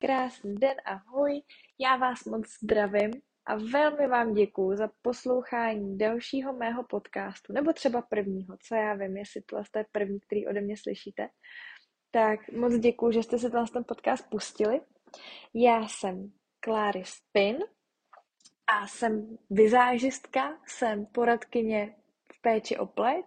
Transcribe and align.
Krásný 0.00 0.54
den, 0.54 0.76
ahoj. 0.84 1.42
Já 1.78 1.96
vás 1.96 2.24
moc 2.24 2.46
zdravím 2.62 3.10
a 3.46 3.56
velmi 3.56 4.06
vám 4.06 4.34
děkuju 4.34 4.76
za 4.76 4.90
poslouchání 5.02 5.98
dalšího 5.98 6.52
mého 6.52 6.84
podcastu, 6.84 7.52
nebo 7.52 7.72
třeba 7.72 8.02
prvního, 8.02 8.56
co 8.62 8.74
já 8.74 8.94
vím, 8.94 9.16
jestli 9.16 9.42
to 9.42 9.78
je 9.78 9.86
první, 9.92 10.20
který 10.20 10.46
ode 10.46 10.60
mě 10.60 10.76
slyšíte. 10.76 11.28
Tak 12.10 12.52
moc 12.52 12.74
děkuju, 12.74 13.12
že 13.12 13.22
jste 13.22 13.38
se 13.38 13.50
ten 13.50 13.84
podcast 13.84 14.30
pustili. 14.30 14.80
Já 15.54 15.88
jsem 15.88 16.32
Kláry 16.60 17.02
Spin 17.04 17.58
a 18.66 18.86
jsem 18.86 19.38
vizážistka, 19.50 20.58
jsem 20.66 21.06
poradkyně 21.06 21.96
v 22.32 22.40
péči 22.40 22.78
o 22.78 22.86
pleť 22.86 23.26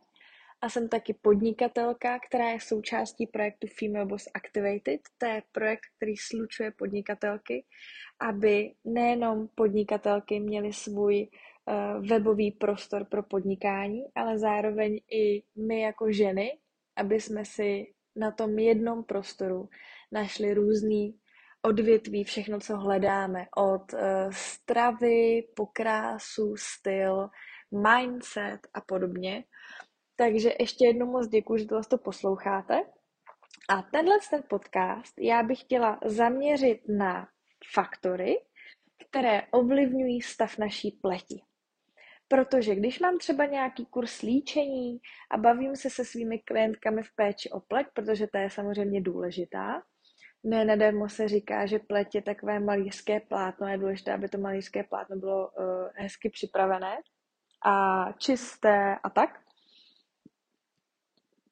a 0.62 0.70
jsem 0.70 0.90
taky 0.90 1.14
podnikatelka, 1.14 2.20
která 2.20 2.50
je 2.50 2.60
součástí 2.60 3.28
projektu 3.28 3.68
Female 3.80 4.06
Boss 4.06 4.28
Activated. 4.34 5.02
To 5.18 5.26
je 5.26 5.44
projekt, 5.52 5.82
který 5.98 6.18
slučuje 6.18 6.72
podnikatelky, 6.72 7.66
aby 8.20 8.74
nejenom 8.86 9.48
podnikatelky 9.56 10.40
měly 10.40 10.74
svůj 10.74 11.28
uh, 11.28 12.08
webový 12.08 12.52
prostor 12.52 13.06
pro 13.06 13.24
podnikání, 13.24 14.04
ale 14.16 14.40
zároveň 14.40 15.00
i 15.12 15.44
my 15.56 15.82
jako 15.82 16.12
ženy, 16.12 16.58
aby 16.96 17.22
jsme 17.22 17.46
si 17.46 17.94
na 18.16 18.32
tom 18.32 18.60
jednom 18.60 19.04
prostoru 19.04 19.70
našli 20.12 20.54
různý 20.54 21.18
odvětví, 21.62 22.24
všechno, 22.24 22.60
co 22.60 22.78
hledáme, 22.78 23.46
od 23.58 23.94
uh, 23.94 24.00
stravy, 24.32 25.48
pokrásu, 25.56 26.56
styl, 26.58 27.30
mindset 27.72 28.68
a 28.74 28.82
podobně. 28.82 29.44
Takže 30.22 30.50
ještě 30.60 30.86
jednou 30.86 31.06
moc 31.06 31.28
děkuji, 31.28 31.58
že 31.58 31.66
to 31.90 31.98
posloucháte. 31.98 32.82
A 33.70 33.82
tenhle 33.82 34.16
ten 34.30 34.44
podcast 34.50 35.14
já 35.20 35.44
bych 35.44 35.62
chtěla 35.62 36.00
zaměřit 36.06 36.82
na 36.98 37.28
faktory, 37.74 38.38
které 39.08 39.42
ovlivňují 39.52 40.22
stav 40.22 40.58
naší 40.58 40.92
pleti. 40.92 41.42
Protože 42.28 42.76
když 42.76 43.00
mám 43.00 43.18
třeba 43.18 43.46
nějaký 43.46 43.86
kurz 43.86 44.22
líčení 44.22 45.00
a 45.32 45.38
bavím 45.38 45.76
se 45.76 45.90
se 45.90 46.06
svými 46.06 46.40
klientkami 46.40 47.04
v 47.04 47.16
péči 47.16 47.50
o 47.50 47.60
pleť, 47.60 47.88
protože 47.94 48.28
to 48.28 48.38
je 48.38 48.50
samozřejmě 48.50 49.02
důležitá, 49.02 49.84
ne, 50.44 50.66
nedemo 50.66 51.10
se 51.10 51.28
říká, 51.28 51.66
že 51.66 51.80
pleť 51.80 52.16
je 52.16 52.22
takové 52.22 52.60
malířské 52.60 53.20
plátno, 53.20 53.68
je 53.68 53.78
důležité, 53.78 54.14
aby 54.14 54.30
to 54.30 54.38
malířské 54.38 54.84
plátno 54.84 55.16
bylo 55.16 55.48
uh, 55.48 55.66
hezky 55.96 56.30
připravené 56.30 56.98
a 57.66 58.06
čisté 58.12 58.96
a 59.04 59.10
tak. 59.10 59.51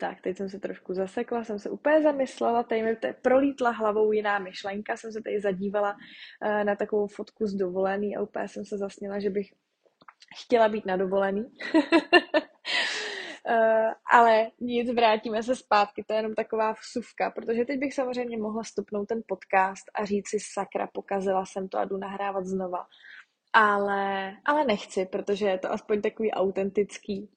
Tak, 0.01 0.21
teď 0.21 0.37
jsem 0.37 0.49
se 0.49 0.59
trošku 0.59 0.93
zasekla, 0.93 1.43
jsem 1.43 1.59
se 1.59 1.69
úplně 1.69 2.01
zamyslela, 2.01 2.63
tady 2.63 2.83
mi 2.83 2.97
prolítla 3.21 3.69
hlavou 3.69 4.11
jiná 4.11 4.39
myšlenka, 4.39 4.97
jsem 4.97 5.11
se 5.11 5.21
tady 5.21 5.41
zadívala 5.41 5.93
uh, 5.93 6.63
na 6.63 6.75
takovou 6.75 7.07
fotku 7.07 7.45
z 7.45 7.53
dovolený 7.53 8.15
a 8.15 8.21
úplně 8.21 8.47
jsem 8.47 8.65
se 8.65 8.77
zasněla, 8.77 9.19
že 9.19 9.29
bych 9.29 9.53
chtěla 10.43 10.69
být 10.69 10.85
na 10.85 10.97
dovolený. 10.97 11.43
uh, 11.43 11.81
ale 14.13 14.47
nic, 14.59 14.93
vrátíme 14.93 15.43
se 15.43 15.55
zpátky, 15.55 16.03
to 16.07 16.13
je 16.13 16.19
jenom 16.19 16.35
taková 16.35 16.71
vsuvka, 16.71 17.31
protože 17.31 17.65
teď 17.65 17.79
bych 17.79 17.93
samozřejmě 17.93 18.37
mohla 18.37 18.63
stopnout 18.63 19.05
ten 19.05 19.21
podcast 19.27 19.85
a 19.93 20.05
říct 20.05 20.29
si 20.29 20.37
sakra, 20.39 20.87
pokazila 20.93 21.45
jsem 21.45 21.69
to 21.69 21.77
a 21.77 21.85
jdu 21.85 21.97
nahrávat 21.97 22.45
znova. 22.45 22.85
Ale, 23.53 24.33
ale 24.45 24.65
nechci, 24.65 25.05
protože 25.05 25.45
je 25.45 25.57
to 25.57 25.71
aspoň 25.71 26.01
takový 26.01 26.31
autentický. 26.31 27.29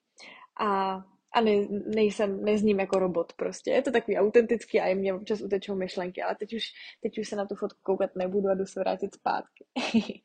A 0.60 1.02
a 1.32 1.40
ne, 1.40 1.66
nejsem, 1.94 2.44
nezním 2.44 2.80
jako 2.80 2.98
robot 2.98 3.32
prostě. 3.32 3.70
Je 3.70 3.82
to 3.82 3.90
takový 3.90 4.18
autentický 4.18 4.80
a 4.80 4.94
mě 4.94 5.14
občas 5.14 5.40
utečou 5.40 5.74
myšlenky, 5.74 6.22
ale 6.22 6.36
teď 6.36 6.54
už, 6.54 6.62
teď 7.02 7.18
už 7.18 7.28
se 7.28 7.36
na 7.36 7.46
tu 7.46 7.54
fotku 7.54 7.78
koukat 7.82 8.16
nebudu 8.16 8.48
a 8.48 8.54
jdu 8.54 8.66
se 8.66 8.80
vrátit 8.80 9.14
zpátky. 9.14 9.64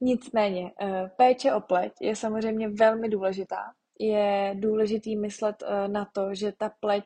Nicméně, 0.00 0.72
eh, 0.80 1.10
péče 1.16 1.54
o 1.54 1.60
pleť 1.60 1.92
je 2.00 2.16
samozřejmě 2.16 2.68
velmi 2.68 3.08
důležitá. 3.08 3.72
Je 3.98 4.54
důležitý 4.58 5.16
myslet 5.16 5.56
eh, 5.62 5.88
na 5.88 6.04
to, 6.04 6.34
že 6.34 6.52
ta 6.52 6.70
pleť 6.80 7.04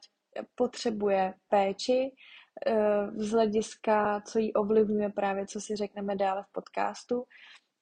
potřebuje 0.55 1.35
péči, 1.49 2.15
eh, 2.67 3.11
z 3.17 3.31
hlediska, 3.31 4.21
co 4.21 4.39
jí 4.39 4.53
ovlivňuje 4.53 5.09
právě, 5.09 5.47
co 5.47 5.61
si 5.61 5.77
řekneme 5.77 6.17
dále 6.17 6.43
v 6.43 6.53
podcastu. 6.53 7.25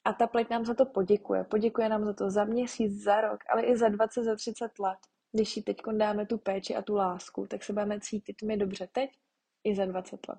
A 0.04 0.12
ta 0.12 0.26
pleť 0.26 0.50
nám 0.50 0.64
za 0.64 0.74
to 0.74 0.86
poděkuje. 0.86 1.44
Poděkuje 1.44 1.88
nám 1.88 2.04
za 2.04 2.12
to 2.12 2.30
za 2.30 2.44
měsíc, 2.44 3.02
za 3.02 3.20
rok, 3.20 3.40
ale 3.48 3.62
i 3.62 3.76
za 3.76 3.88
20, 3.88 4.24
za 4.24 4.36
30 4.36 4.78
let 4.78 4.98
když 5.32 5.56
jí 5.56 5.62
teď 5.62 5.76
dáme 5.96 6.26
tu 6.26 6.38
péči 6.38 6.74
a 6.74 6.82
tu 6.82 6.94
lásku, 6.94 7.46
tak 7.46 7.64
se 7.64 7.72
budeme 7.72 8.00
cítit 8.00 8.42
mi 8.42 8.56
dobře 8.56 8.88
teď 8.92 9.10
i 9.64 9.74
za 9.74 9.84
20 9.84 10.28
let. 10.28 10.38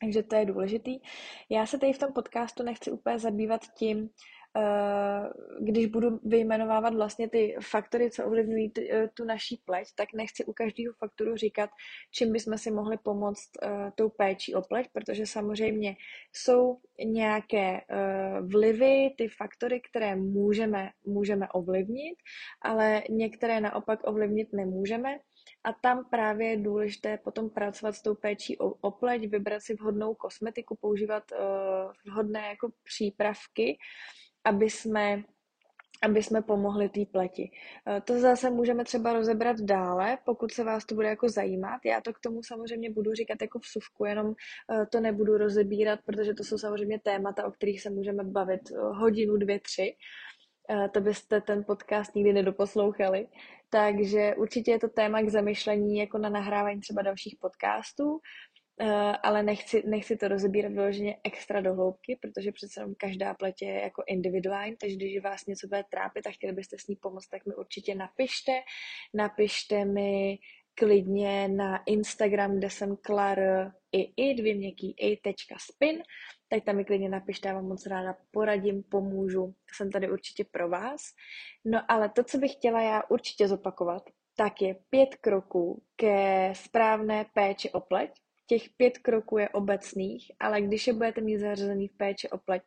Takže 0.00 0.22
to 0.22 0.36
je 0.36 0.46
důležitý. 0.46 1.00
Já 1.50 1.66
se 1.66 1.78
tady 1.78 1.92
v 1.92 1.98
tom 1.98 2.12
podcastu 2.12 2.62
nechci 2.62 2.90
úplně 2.90 3.18
zabývat 3.18 3.60
tím, 3.78 4.10
když 5.60 5.86
budu 5.86 6.20
vyjmenovávat 6.24 6.94
vlastně 6.94 7.28
ty 7.28 7.56
faktory, 7.60 8.10
co 8.10 8.24
ovlivňují 8.24 8.72
eh, 8.78 9.08
tu 9.14 9.24
naší 9.24 9.62
pleť, 9.64 9.88
tak 9.94 10.08
nechci 10.12 10.44
u 10.44 10.52
každého 10.52 10.94
faktoru 10.98 11.36
říkat, 11.36 11.70
čím 12.10 12.32
bychom 12.32 12.58
si 12.58 12.70
mohli 12.70 12.96
pomoct 12.96 13.50
uh, 13.62 13.90
tou 13.94 14.08
péčí 14.08 14.54
o 14.54 14.62
pleť, 14.62 14.88
protože 14.92 15.26
samozřejmě 15.26 15.96
jsou 16.32 16.78
nějaké 17.04 17.80
uh, 17.80 18.48
vlivy, 18.50 19.14
ty 19.18 19.28
faktory, 19.28 19.80
které 19.80 20.16
můžeme, 20.16 20.90
můžeme 21.06 21.48
ovlivnit, 21.48 22.18
ale 22.62 23.02
některé 23.10 23.60
naopak 23.60 24.00
ovlivnit 24.04 24.52
nemůžeme. 24.52 25.18
A 25.64 25.72
tam 25.72 26.04
právě 26.10 26.48
je 26.48 26.56
důležité 26.56 27.18
potom 27.18 27.50
pracovat 27.50 27.92
s 27.92 28.02
tou 28.02 28.14
péčí 28.14 28.58
o, 28.58 28.66
o 28.66 28.90
pleť, 28.90 29.30
vybrat 29.30 29.62
si 29.62 29.74
vhodnou 29.74 30.14
kosmetiku, 30.14 30.76
používat 30.80 31.24
uh, 31.32 32.12
vhodné 32.12 32.48
jako 32.48 32.72
přípravky, 32.84 33.78
aby 34.44 34.70
jsme 34.70 35.24
aby 36.04 36.22
jsme 36.22 36.42
pomohli 36.42 36.88
té 36.88 37.00
pleti. 37.12 37.50
Eh, 37.86 38.00
to 38.00 38.20
zase 38.20 38.50
můžeme 38.50 38.84
třeba 38.84 39.12
rozebrat 39.12 39.60
dále, 39.60 40.18
pokud 40.24 40.52
se 40.52 40.64
vás 40.64 40.84
to 40.84 40.94
bude 40.94 41.08
jako 41.08 41.28
zajímat. 41.28 41.80
Já 41.84 42.00
to 42.00 42.12
k 42.12 42.20
tomu 42.20 42.42
samozřejmě 42.42 42.90
budu 42.90 43.14
říkat 43.14 43.42
jako 43.42 43.58
vsuvku, 43.58 44.04
jenom 44.04 44.34
eh, 44.72 44.86
to 44.86 45.00
nebudu 45.00 45.36
rozebírat, 45.36 46.00
protože 46.06 46.34
to 46.34 46.44
jsou 46.44 46.58
samozřejmě 46.58 47.00
témata, 47.00 47.46
o 47.46 47.50
kterých 47.50 47.82
se 47.82 47.90
můžeme 47.90 48.24
bavit 48.24 48.60
eh, 48.70 48.76
hodinu, 48.78 49.36
dvě, 49.36 49.60
tři. 49.60 49.96
To 50.92 51.00
byste 51.00 51.40
ten 51.40 51.64
podcast 51.64 52.14
nikdy 52.14 52.32
nedoposlouchali. 52.32 53.26
Takže 53.70 54.34
určitě 54.36 54.70
je 54.70 54.78
to 54.78 54.88
téma 54.88 55.22
k 55.22 55.28
zamyšlení 55.28 55.98
jako 55.98 56.18
na 56.18 56.28
nahrávání 56.28 56.80
třeba 56.80 57.02
dalších 57.02 57.36
podcastů. 57.40 58.20
Uh, 58.80 59.14
ale 59.22 59.42
nechci, 59.42 59.82
nechci 59.86 60.16
to 60.16 60.28
rozebírat 60.28 60.72
vyloženě 60.72 61.16
extra 61.24 61.60
do 61.60 61.74
hloubky, 61.74 62.18
protože 62.22 62.52
přece 62.52 62.80
jenom 62.80 62.94
každá 62.98 63.34
pletě 63.34 63.64
je 63.64 63.80
jako 63.80 64.02
individuální, 64.06 64.76
takže 64.76 64.96
když 64.96 65.22
vás 65.22 65.46
něco 65.46 65.66
bude 65.66 65.84
trápit 65.90 66.26
a 66.26 66.30
chtěli 66.30 66.52
byste 66.52 66.76
s 66.78 66.86
ní 66.86 66.96
pomoct, 66.96 67.28
tak 67.28 67.46
mi 67.46 67.54
určitě 67.54 67.94
napište. 67.94 68.52
Napište 69.14 69.84
mi 69.84 70.38
klidně 70.74 71.48
na 71.48 71.82
Instagram, 71.86 72.56
kde 72.58 72.70
jsem 72.70 72.96
klar 72.96 73.38
i 73.92 74.12
i 74.16 74.34
dvě 74.34 74.54
měkký 74.54 74.94
i 75.00 75.16
tečka 75.16 75.56
spin, 75.58 76.02
tak 76.48 76.64
tam 76.64 76.76
mi 76.76 76.84
klidně 76.84 77.08
napište, 77.08 77.48
já 77.48 77.54
vám 77.54 77.68
moc 77.68 77.86
ráda 77.86 78.16
poradím, 78.30 78.82
pomůžu, 78.82 79.54
jsem 79.74 79.90
tady 79.90 80.10
určitě 80.10 80.44
pro 80.44 80.68
vás. 80.68 81.00
No 81.64 81.80
ale 81.88 82.08
to, 82.08 82.24
co 82.24 82.38
bych 82.38 82.52
chtěla 82.52 82.82
já 82.82 83.02
určitě 83.10 83.48
zopakovat, 83.48 84.02
tak 84.36 84.62
je 84.62 84.76
pět 84.90 85.14
kroků 85.14 85.82
ke 85.96 86.52
správné 86.56 87.26
péči 87.34 87.70
o 87.70 87.80
pleť, 87.80 88.10
těch 88.46 88.62
pět 88.76 88.98
kroků 88.98 89.38
je 89.38 89.48
obecných, 89.48 90.32
ale 90.40 90.60
když 90.60 90.86
je 90.86 90.92
budete 90.92 91.20
mít 91.20 91.38
zařazený 91.38 91.88
v 91.88 91.96
péči 91.96 92.30
o 92.30 92.38
pleť 92.38 92.62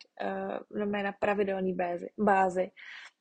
uh, 0.72 0.88
na 0.88 1.12
pravidelné 1.12 1.74
bázi, 1.74 2.08
bázi, 2.18 2.72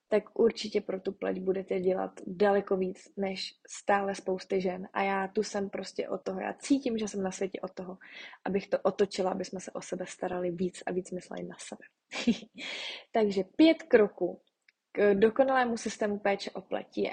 tak 0.09 0.39
určitě 0.39 0.81
pro 0.81 1.01
tu 1.01 1.13
pleť 1.13 1.41
budete 1.41 1.81
dělat 1.81 2.11
daleko 2.27 2.77
víc 2.77 2.99
než 3.17 3.55
stále 3.69 4.15
spousty 4.15 4.61
žen. 4.61 4.89
A 4.93 5.03
já 5.03 5.29
tu 5.29 5.43
jsem 5.43 5.71
prostě 5.71 6.09
od 6.09 6.23
toho, 6.23 6.41
já 6.41 6.55
cítím, 6.59 6.99
že 6.99 7.09
jsem 7.09 7.23
na 7.23 7.31
světě 7.31 7.61
od 7.61 7.75
toho, 7.75 7.99
abych 8.45 8.69
to 8.69 8.79
otočila, 8.83 9.31
aby 9.31 9.45
jsme 9.45 9.61
se 9.61 9.73
o 9.73 9.81
sebe 9.81 10.07
starali 10.07 10.51
víc 10.51 10.83
a 10.87 10.93
víc 10.93 11.11
mysleli 11.11 11.43
na 11.43 11.57
sebe. 11.59 11.85
Takže 13.13 13.45
pět 13.57 13.83
kroků 13.83 14.41
k 14.93 15.15
dokonalému 15.15 15.77
systému 15.77 16.19
péče 16.19 16.51
o 16.51 16.61
pleť 16.61 16.99
je 16.99 17.11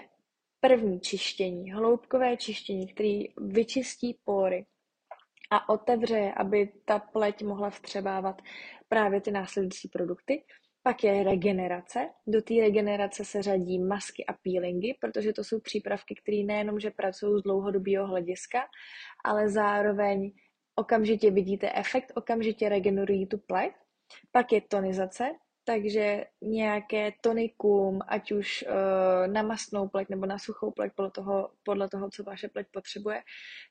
první 0.59 0.99
čištění, 0.99 1.71
hloubkové 1.71 2.37
čištění, 2.37 2.87
který 2.87 3.23
vyčistí 3.37 4.19
pory, 4.23 4.65
a 5.53 5.69
otevře 5.69 6.17
je, 6.17 6.33
aby 6.33 6.71
ta 6.85 6.99
pleť 6.99 7.43
mohla 7.43 7.69
vstřebávat 7.69 8.41
právě 8.89 9.21
ty 9.21 9.31
následující 9.31 9.87
produkty. 9.87 10.43
Pak 10.83 11.03
je 11.03 11.23
regenerace. 11.23 12.09
Do 12.27 12.41
té 12.41 12.53
regenerace 12.53 13.25
se 13.25 13.41
řadí 13.41 13.79
masky 13.79 14.25
a 14.25 14.33
peelingy, 14.33 14.97
protože 15.01 15.33
to 15.33 15.43
jsou 15.43 15.59
přípravky, 15.59 16.15
které 16.15 16.43
nejenom, 16.43 16.79
že 16.79 16.91
pracují 16.91 17.39
z 17.39 17.43
dlouhodobého 17.43 18.07
hlediska, 18.07 18.59
ale 19.25 19.49
zároveň 19.49 20.31
okamžitě 20.75 21.31
vidíte 21.31 21.71
efekt, 21.75 22.11
okamžitě 22.15 22.69
regenerují 22.69 23.27
tu 23.27 23.37
pleť. 23.37 23.73
Pak 24.31 24.51
je 24.51 24.61
tonizace, 24.61 25.23
takže 25.65 26.25
nějaké 26.41 27.11
tonikum, 27.21 27.99
ať 28.07 28.31
už 28.31 28.65
uh, 28.67 29.33
na 29.33 29.41
masnou 29.41 29.87
pleť 29.87 30.09
nebo 30.09 30.25
na 30.25 30.37
suchou 30.39 30.71
pleť, 30.71 30.93
podle 30.95 31.11
toho, 31.11 31.49
podle 31.63 31.89
toho, 31.89 32.09
co 32.09 32.23
vaše 32.23 32.47
pleť 32.47 32.67
potřebuje. 32.71 33.21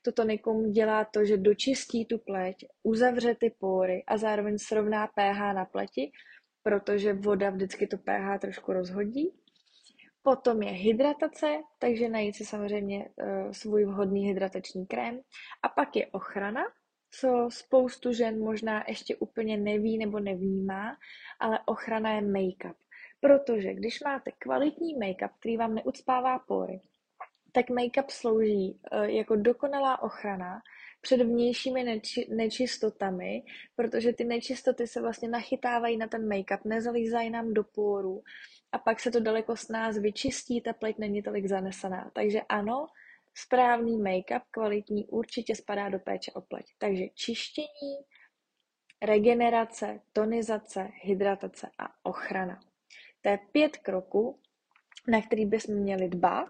To 0.01 0.11
tonikum 0.11 0.71
dělá 0.71 1.05
to, 1.05 1.25
že 1.25 1.37
dočistí 1.37 2.05
tu 2.05 2.17
pleť, 2.17 2.65
uzavře 2.83 3.35
ty 3.35 3.55
pory 3.59 4.03
a 4.07 4.17
zároveň 4.17 4.57
srovná 4.57 5.07
pH 5.07 5.39
na 5.53 5.65
pleti, 5.65 6.11
protože 6.63 7.13
voda 7.13 7.49
vždycky 7.49 7.87
to 7.87 7.97
pH 7.97 8.39
trošku 8.41 8.73
rozhodí. 8.73 9.33
Potom 10.21 10.61
je 10.61 10.71
hydratace, 10.71 11.47
takže 11.79 12.09
najít 12.09 12.35
si 12.35 12.45
samozřejmě 12.45 13.05
uh, 13.05 13.51
svůj 13.51 13.85
vhodný 13.85 14.27
hydratační 14.27 14.85
krém. 14.85 15.19
A 15.63 15.69
pak 15.69 15.95
je 15.95 16.07
ochrana, 16.07 16.63
co 17.19 17.47
spoustu 17.51 18.13
žen 18.13 18.39
možná 18.39 18.83
ještě 18.87 19.15
úplně 19.15 19.57
neví 19.57 19.97
nebo 19.97 20.19
nevnímá, 20.19 20.97
ale 21.39 21.59
ochrana 21.65 22.11
je 22.11 22.21
make-up. 22.21 22.75
Protože 23.19 23.73
když 23.73 24.01
máte 24.03 24.31
kvalitní 24.31 24.95
make-up, 24.95 25.29
který 25.39 25.57
vám 25.57 25.75
neucpává 25.75 26.39
pory, 26.39 26.81
tak 27.51 27.69
make-up 27.69 28.09
slouží 28.09 28.79
uh, 28.93 29.03
jako 29.03 29.35
dokonalá 29.35 30.01
ochrana 30.01 30.61
před 31.01 31.21
vnějšími 31.21 31.83
neči, 31.83 32.27
nečistotami, 32.29 33.43
protože 33.75 34.13
ty 34.13 34.23
nečistoty 34.23 34.87
se 34.87 35.01
vlastně 35.01 35.29
nachytávají 35.29 35.97
na 35.97 36.07
ten 36.07 36.29
make-up, 36.29 36.59
nezalízají 36.65 37.29
nám 37.29 37.53
do 37.53 37.63
půru 37.63 38.23
a 38.71 38.77
pak 38.77 38.99
se 38.99 39.11
to 39.11 39.19
daleko 39.19 39.55
s 39.55 39.67
nás 39.67 39.97
vyčistí, 39.97 40.61
ta 40.61 40.73
pleť 40.73 40.97
není 40.97 41.23
tolik 41.23 41.45
zanesená. 41.45 42.11
Takže 42.13 42.41
ano, 42.41 42.87
správný 43.33 43.97
make-up, 43.97 44.41
kvalitní, 44.51 45.07
určitě 45.07 45.55
spadá 45.55 45.89
do 45.89 45.99
péče 45.99 46.31
o 46.31 46.41
pleť. 46.41 46.65
Takže 46.77 47.03
čištění, 47.13 47.95
regenerace, 49.03 49.99
tonizace, 50.13 50.89
hydratace 51.01 51.69
a 51.79 51.87
ochrana. 52.03 52.59
To 53.21 53.29
je 53.29 53.39
pět 53.51 53.77
kroků, 53.77 54.39
na 55.07 55.21
který 55.21 55.45
bychom 55.45 55.75
měli 55.75 56.09
dbát. 56.09 56.49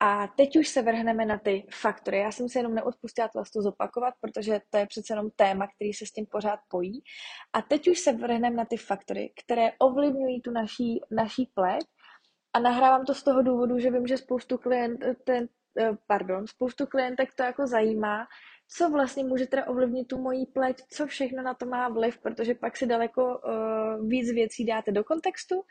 A 0.00 0.26
teď 0.26 0.56
už 0.56 0.68
se 0.68 0.82
vrhneme 0.82 1.24
na 1.24 1.38
ty 1.38 1.66
faktory. 1.72 2.18
Já 2.18 2.32
jsem 2.32 2.48
si 2.48 2.58
jenom 2.58 2.74
neodpustila 2.74 3.28
to 3.28 3.38
vlastně 3.38 3.62
zopakovat, 3.62 4.14
protože 4.20 4.60
to 4.70 4.78
je 4.78 4.86
přece 4.86 5.12
jenom 5.12 5.30
téma, 5.30 5.66
který 5.66 5.92
se 5.92 6.06
s 6.06 6.12
tím 6.12 6.26
pořád 6.26 6.60
pojí. 6.68 7.02
A 7.52 7.62
teď 7.62 7.88
už 7.88 7.98
se 7.98 8.12
vrhneme 8.12 8.56
na 8.56 8.64
ty 8.64 8.76
faktory, 8.76 9.32
které 9.44 9.72
ovlivňují 9.78 10.40
tu 10.40 10.50
naší, 10.50 11.00
naší 11.10 11.50
pleť. 11.54 11.84
A 12.52 12.58
nahrávám 12.58 13.04
to 13.04 13.14
z 13.14 13.22
toho 13.22 13.42
důvodu, 13.42 13.78
že 13.78 13.90
vím, 13.90 14.06
že 14.06 14.16
spoustu 14.16 14.58
klient, 14.58 15.00
ten, 15.24 15.48
pardon, 16.06 16.46
spoustu 16.46 16.86
klientek 16.86 17.34
to 17.34 17.42
jako 17.42 17.66
zajímá, 17.66 18.26
co 18.68 18.90
vlastně 18.90 19.24
může 19.24 19.46
teda 19.46 19.66
ovlivnit 19.66 20.08
tu 20.08 20.18
mojí 20.18 20.46
pleť, 20.46 20.82
co 20.90 21.06
všechno 21.06 21.42
na 21.42 21.54
to 21.54 21.66
má 21.66 21.88
vliv, 21.88 22.18
protože 22.18 22.54
pak 22.54 22.76
si 22.76 22.86
daleko 22.86 23.38
uh, 23.38 24.08
víc 24.08 24.32
věcí 24.32 24.64
dáte 24.64 24.92
do 24.92 25.04
kontextu 25.04 25.62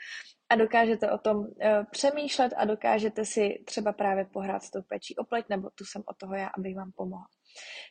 a 0.50 0.56
dokážete 0.56 1.12
o 1.12 1.18
tom 1.18 1.38
uh, 1.38 1.48
přemýšlet 1.92 2.54
a 2.58 2.66
dokážete 2.66 3.26
si 3.26 3.64
třeba 3.66 3.94
právě 3.94 4.26
pohrát 4.26 4.64
s 4.64 4.72
tou 4.72 4.82
pečí 4.82 5.16
o 5.16 5.24
pleť, 5.24 5.50
nebo 5.50 5.70
tu 5.70 5.86
jsem 5.86 6.04
o 6.06 6.14
toho 6.14 6.36
já, 6.36 6.48
abych 6.48 6.76
vám 6.76 6.92
pomohla. 6.96 7.28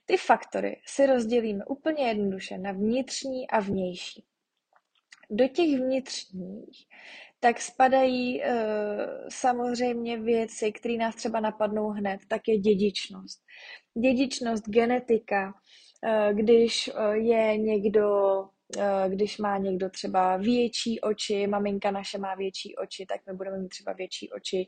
Ty 0.07 0.17
faktory 0.17 0.81
si 0.87 1.07
rozdělíme 1.07 1.65
úplně 1.65 2.09
jednoduše 2.09 2.59
na 2.59 2.73
vnitřní 2.73 3.51
a 3.51 3.61
vnější. 3.61 4.25
Do 5.31 5.49
těch 5.49 5.81
vnitřních 5.81 6.87
tak 7.43 7.61
spadají 7.61 8.41
uh, 8.41 8.47
samozřejmě 9.29 10.21
věci, 10.21 10.73
které 10.73 10.97
nás 10.97 11.15
třeba 11.15 11.41
napadnou 11.41 11.89
hned, 11.89 12.21
tak 12.29 12.43
je 12.49 12.59
dědičnost. 12.59 13.41
Dědičnost, 14.03 14.69
genetika, 14.69 15.47
uh, 15.47 16.37
když 16.37 16.91
uh, 16.95 17.13
je 17.13 17.59
někdo, 17.59 18.09
když 19.09 19.39
má 19.39 19.59
někdo 19.59 19.91
třeba 19.91 20.37
větší 20.37 21.01
oči, 21.01 21.47
maminka 21.47 21.91
naše 21.91 22.19
má 22.19 22.35
větší 22.35 22.77
oči, 22.77 23.07
tak 23.07 23.21
my 23.27 23.37
budeme 23.37 23.59
mít 23.59 23.69
třeba 23.69 23.93
větší 23.93 24.31
oči. 24.31 24.67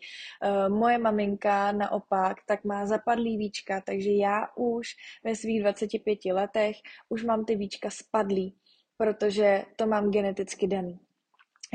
Moje 0.69 0.99
maminka 0.99 1.73
naopak, 1.73 2.37
tak 2.47 2.65
má 2.65 2.87
zapadlý 2.87 3.37
víčka, 3.37 3.81
takže 3.87 4.11
já 4.11 4.47
už 4.57 4.89
ve 5.25 5.37
svých 5.37 5.63
25 5.63 6.19
letech 6.33 6.77
už 7.09 7.25
mám 7.25 7.45
ty 7.45 7.57
víčka 7.57 7.91
spadlý, 7.91 8.57
protože 8.97 9.65
to 9.77 9.87
mám 9.87 10.11
geneticky 10.11 10.67
daný 10.67 11.04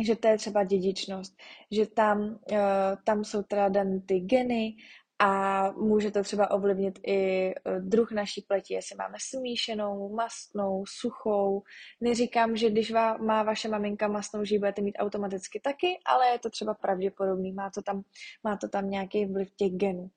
že 0.03 0.15
to 0.15 0.27
je 0.27 0.37
třeba 0.37 0.63
dědičnost, 0.63 1.37
že 1.71 1.85
tam, 1.85 2.19
uh, 2.21 2.57
tam 3.03 3.23
jsou 3.23 3.43
teda 3.43 3.69
dané 3.69 4.01
ty 4.05 4.19
geny 4.19 4.75
a 5.21 5.71
může 5.71 6.11
to 6.11 6.23
třeba 6.23 6.51
ovlivnit 6.51 6.99
i 7.07 7.51
eh, 7.55 7.79
druh 7.79 8.11
naší 8.11 8.41
pleti, 8.41 8.73
jestli 8.73 8.95
máme 8.95 9.17
smíšenou, 9.21 10.09
mastnou, 10.15 10.85
suchou. 10.87 11.63
Neříkám, 12.01 12.57
že 12.57 12.69
když 12.69 12.91
má 13.19 13.43
vaše 13.43 13.67
maminka 13.67 14.07
mastnou, 14.07 14.43
že 14.43 14.55
ji 14.55 14.59
budete 14.59 14.81
mít 14.81 14.95
automaticky 14.99 15.59
taky, 15.59 15.99
ale 16.05 16.27
je 16.27 16.39
to 16.39 16.49
třeba 16.49 16.73
pravděpodobný, 16.73 17.51
má 17.51 17.69
to 17.69 17.81
tam, 17.81 18.03
má 18.43 18.57
to 18.57 18.67
tam 18.67 18.89
nějaký 18.89 19.25
vliv 19.25 19.51
těch 19.55 19.71
genů. 19.71 20.09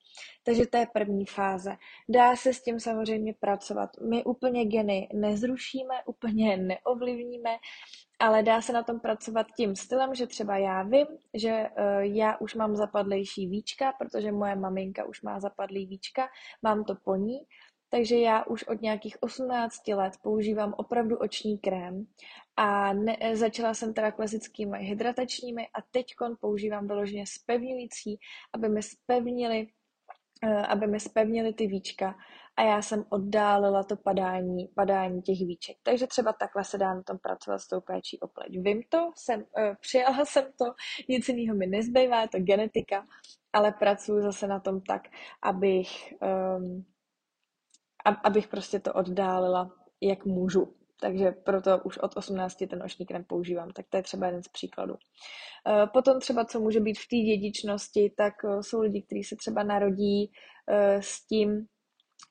Takže 0.45 0.67
to 0.67 0.77
je 0.77 0.87
první 0.93 1.27
fáze. 1.27 1.77
Dá 2.09 2.37
se 2.37 2.55
s 2.55 2.63
tím 2.63 2.81
samozřejmě 2.81 3.35
pracovat. 3.41 3.91
My 4.11 4.25
úplně 4.25 4.65
geny 4.65 5.09
nezrušíme, 5.15 5.95
úplně 6.07 6.57
neovlivníme, 6.57 7.51
ale 8.23 8.43
dá 8.43 8.63
se 8.63 8.73
na 8.73 8.83
tom 8.83 9.01
pracovat 9.01 9.47
tím 9.57 9.77
stylem, 9.77 10.15
že 10.15 10.27
třeba 10.27 10.57
já 10.57 10.83
vím, 10.83 11.07
že 11.35 11.51
uh, 11.51 12.01
já 12.01 12.37
už 12.37 12.55
mám 12.55 12.77
zapadlejší 12.77 13.47
víčka, 13.47 13.93
protože 13.99 14.33
moje 14.33 14.57
maminka 14.57 15.05
už 15.05 15.23
má 15.23 15.41
zapadlý 15.41 15.87
víčka, 15.87 16.29
mám 16.63 16.85
to 16.85 16.95
po 17.05 17.17
ní, 17.17 17.39
takže 17.91 18.17
já 18.17 18.45
už 18.45 18.63
od 18.63 18.83
nějakých 18.83 19.17
18 19.21 19.89
let 19.89 20.13
používám 20.23 20.75
opravdu 20.77 21.17
oční 21.19 21.59
krém 21.59 22.07
a 22.57 22.93
ne, 22.93 23.17
začala 23.33 23.75
jsem 23.75 23.95
teda 23.95 24.11
klasickými 24.11 24.79
hydratačními 24.79 25.67
a 25.67 25.83
teď 25.91 26.07
používám 26.41 26.87
vyloženě 26.87 27.25
spevňující, 27.27 28.19
aby 28.55 28.69
mi 28.69 28.83
spevnili, 28.83 29.67
aby 30.69 30.87
mi 30.87 31.01
spevnili 31.01 31.53
ty 31.53 31.67
víčka 31.67 32.15
a 32.57 32.63
já 32.63 32.83
jsem 32.83 33.05
oddálila 33.09 33.83
to 33.83 33.97
padání, 33.97 34.69
padání 34.75 35.23
těch 35.23 35.39
víček. 35.39 35.77
Takže 35.83 36.07
třeba 36.07 36.33
takhle 36.33 36.65
se 36.65 36.79
dá 36.79 36.95
na 36.95 37.03
tom 37.03 37.19
pracovat 37.19 37.59
s 37.59 37.69
tou 37.69 37.81
péčí 37.81 38.21
o 38.21 38.29
pleť. 38.29 38.51
Vím 38.51 38.83
to, 38.89 39.11
jsem, 39.17 39.41
uh, 39.41 39.75
přijala 39.81 40.25
jsem 40.25 40.45
to, 40.45 40.65
nic 41.09 41.29
jiného 41.29 41.57
mi 41.57 41.67
nezbývá, 41.67 42.21
je 42.21 42.29
to 42.29 42.39
genetika, 42.39 43.07
ale 43.53 43.73
pracuji 43.73 44.23
zase 44.23 44.47
na 44.47 44.61
tom 44.61 44.81
tak, 44.81 45.03
abych, 45.43 46.15
um, 46.57 46.85
abych 48.25 48.49
prostě 48.49 48.81
to 48.81 48.93
oddálila, 48.93 49.71
jak 50.01 50.25
můžu. 50.25 50.75
Takže 51.03 51.33
proto 51.33 51.79
už 51.85 51.99
od 51.99 52.17
18 52.17 52.57
ten 52.71 52.83
oční 52.83 53.07
krem 53.07 53.25
používám. 53.25 53.71
Tak 53.71 53.87
to 53.91 53.97
je 53.97 54.03
třeba 54.03 54.27
jeden 54.27 54.43
z 54.43 54.49
příkladů. 54.49 54.95
Eh, 55.69 55.87
potom 55.87 56.21
třeba, 56.21 56.45
co 56.45 56.61
může 56.61 56.81
být 56.81 56.99
v 56.99 57.09
té 57.09 57.17
dědičnosti, 57.17 58.13
tak 58.17 58.35
eh, 58.45 58.63
jsou 58.63 58.81
lidi, 58.81 59.03
kteří 59.03 59.25
se 59.25 59.37
třeba 59.37 59.63
narodí 59.63 60.31
s 61.01 61.27
tím, 61.27 61.67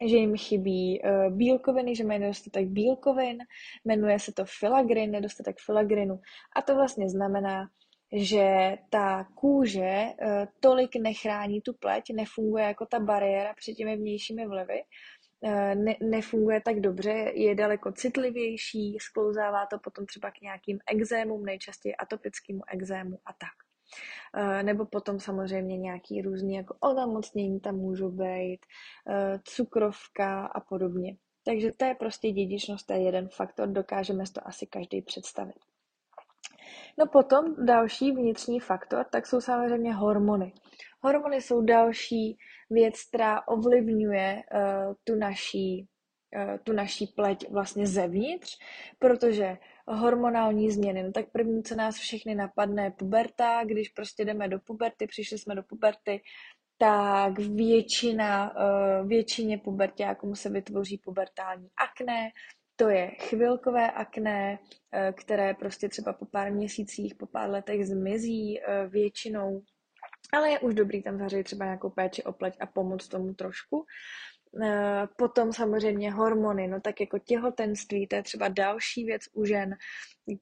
že 0.07 0.17
jim 0.17 0.37
chybí 0.37 1.01
bílkoviny, 1.29 1.95
že 1.95 2.03
mají 2.03 2.19
nedostatek 2.19 2.67
bílkovin, 2.67 3.37
jmenuje 3.85 4.19
se 4.19 4.31
to 4.33 4.45
filagrin, 4.59 5.11
nedostatek 5.11 5.55
filagrinu. 5.65 6.19
A 6.55 6.61
to 6.61 6.75
vlastně 6.75 7.09
znamená, 7.09 7.67
že 8.13 8.77
ta 8.89 9.23
kůže 9.35 10.05
tolik 10.59 10.95
nechrání 10.95 11.61
tu 11.61 11.73
pleť, 11.73 12.03
nefunguje 12.13 12.63
jako 12.63 12.85
ta 12.85 12.99
bariéra 12.99 13.53
před 13.53 13.73
těmi 13.73 13.97
vnějšími 13.97 14.47
vlivy, 14.47 14.81
ne, 15.75 15.95
nefunguje 16.01 16.61
tak 16.61 16.79
dobře, 16.79 17.11
je 17.33 17.55
daleko 17.55 17.91
citlivější, 17.91 18.97
sklouzává 18.99 19.65
to 19.65 19.79
potom 19.79 20.05
třeba 20.05 20.31
k 20.31 20.41
nějakým 20.41 20.79
exémům, 20.91 21.45
nejčastěji 21.45 21.95
atopickému 21.95 22.61
exému 22.67 23.17
a 23.25 23.33
tak. 23.33 23.71
Eh, 24.35 24.63
nebo 24.63 24.85
potom 24.85 25.19
samozřejmě 25.19 25.77
nějaký 25.77 26.21
různý 26.21 26.53
jako 26.53 26.75
onemocnění 26.79 27.59
tam 27.59 27.75
můžou 27.75 28.09
být, 28.11 28.59
eh, 29.09 29.39
cukrovka 29.43 30.45
a 30.45 30.59
podobně. 30.59 31.17
Takže 31.45 31.71
to 31.77 31.85
je 31.85 31.95
prostě 31.95 32.31
dědičnost, 32.31 32.87
to 32.87 32.93
je 32.93 33.01
jeden 33.01 33.29
faktor, 33.29 33.67
dokážeme 33.67 34.25
si 34.25 34.33
to 34.33 34.47
asi 34.47 34.67
každý 34.67 35.01
představit. 35.01 35.59
No 36.97 37.07
potom 37.07 37.65
další 37.65 38.11
vnitřní 38.11 38.59
faktor, 38.59 39.05
tak 39.11 39.27
jsou 39.27 39.41
samozřejmě 39.41 39.93
hormony. 39.93 40.53
Hormony 41.03 41.41
jsou 41.41 41.61
další 41.61 42.37
věc, 42.69 43.03
která 43.09 43.47
ovlivňuje 43.47 44.43
uh, 44.53 44.93
tu 45.03 45.15
naší 45.15 45.87
uh, 46.35 46.57
tu 46.63 46.73
naší 46.73 47.07
pleť 47.07 47.49
vlastně 47.49 47.87
zevnitř, 47.87 48.57
protože 48.99 49.57
hormonální 49.87 50.71
změny. 50.71 51.03
No 51.03 51.11
tak 51.11 51.31
první, 51.31 51.63
co 51.63 51.75
nás 51.75 51.95
všechny 51.95 52.35
napadne, 52.35 52.83
je 52.83 52.91
puberta. 52.91 53.63
Když 53.63 53.89
prostě 53.89 54.25
jdeme 54.25 54.47
do 54.47 54.59
puberty, 54.59 55.07
přišli 55.07 55.37
jsme 55.37 55.55
do 55.55 55.63
puberty, 55.63 56.21
tak 56.77 57.39
většina, 57.39 58.53
eh, 58.57 59.03
většině 59.05 59.57
pubertákům 59.57 60.35
se 60.35 60.49
vytvoří 60.49 60.97
pubertální 60.97 61.67
akné, 61.77 62.29
to 62.75 62.89
je 62.89 63.07
chvilkové 63.07 63.91
akné, 63.91 64.59
eh, 64.91 65.13
které 65.13 65.53
prostě 65.53 65.89
třeba 65.89 66.13
po 66.13 66.25
pár 66.25 66.51
měsících, 66.51 67.15
po 67.15 67.25
pár 67.25 67.49
letech 67.49 67.85
zmizí 67.85 68.59
eh, 68.61 68.87
většinou, 68.87 69.61
ale 70.31 70.49
je 70.49 70.59
už 70.59 70.75
dobrý 70.75 71.03
tam 71.03 71.17
zařadit 71.17 71.43
třeba 71.43 71.65
nějakou 71.65 71.89
péči 71.89 72.23
o 72.23 72.31
pleť 72.31 72.57
a 72.59 72.65
pomoct 72.65 73.07
tomu 73.07 73.33
trošku. 73.33 73.85
Eh, 74.63 75.07
potom 75.15 75.53
samozřejmě 75.53 76.11
hormony, 76.11 76.67
no 76.67 76.81
tak 76.81 77.01
jako 77.01 77.19
těhotenství, 77.19 78.07
to 78.07 78.15
je 78.15 78.23
třeba 78.23 78.47
další 78.47 79.05
věc 79.05 79.21
u 79.33 79.45
žen, 79.45 79.75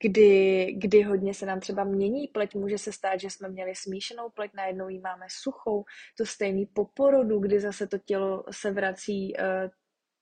kdy, 0.01 0.65
kdy 0.77 1.01
hodně 1.01 1.33
se 1.33 1.45
nám 1.45 1.59
třeba 1.59 1.83
mění 1.83 2.27
pleť. 2.27 2.55
Může 2.55 2.77
se 2.77 2.91
stát, 2.91 3.19
že 3.19 3.29
jsme 3.29 3.49
měli 3.49 3.75
smíšenou 3.75 4.29
pleť, 4.29 4.51
najednou 4.53 4.89
ji 4.89 4.99
máme 4.99 5.25
suchou, 5.29 5.83
to 6.17 6.25
stejný 6.25 6.65
po 6.65 6.85
porodu, 6.85 7.39
kdy 7.39 7.59
zase 7.59 7.87
to 7.87 7.97
tělo 7.97 8.43
se 8.51 8.71
vrací 8.71 9.39
eh, 9.39 9.69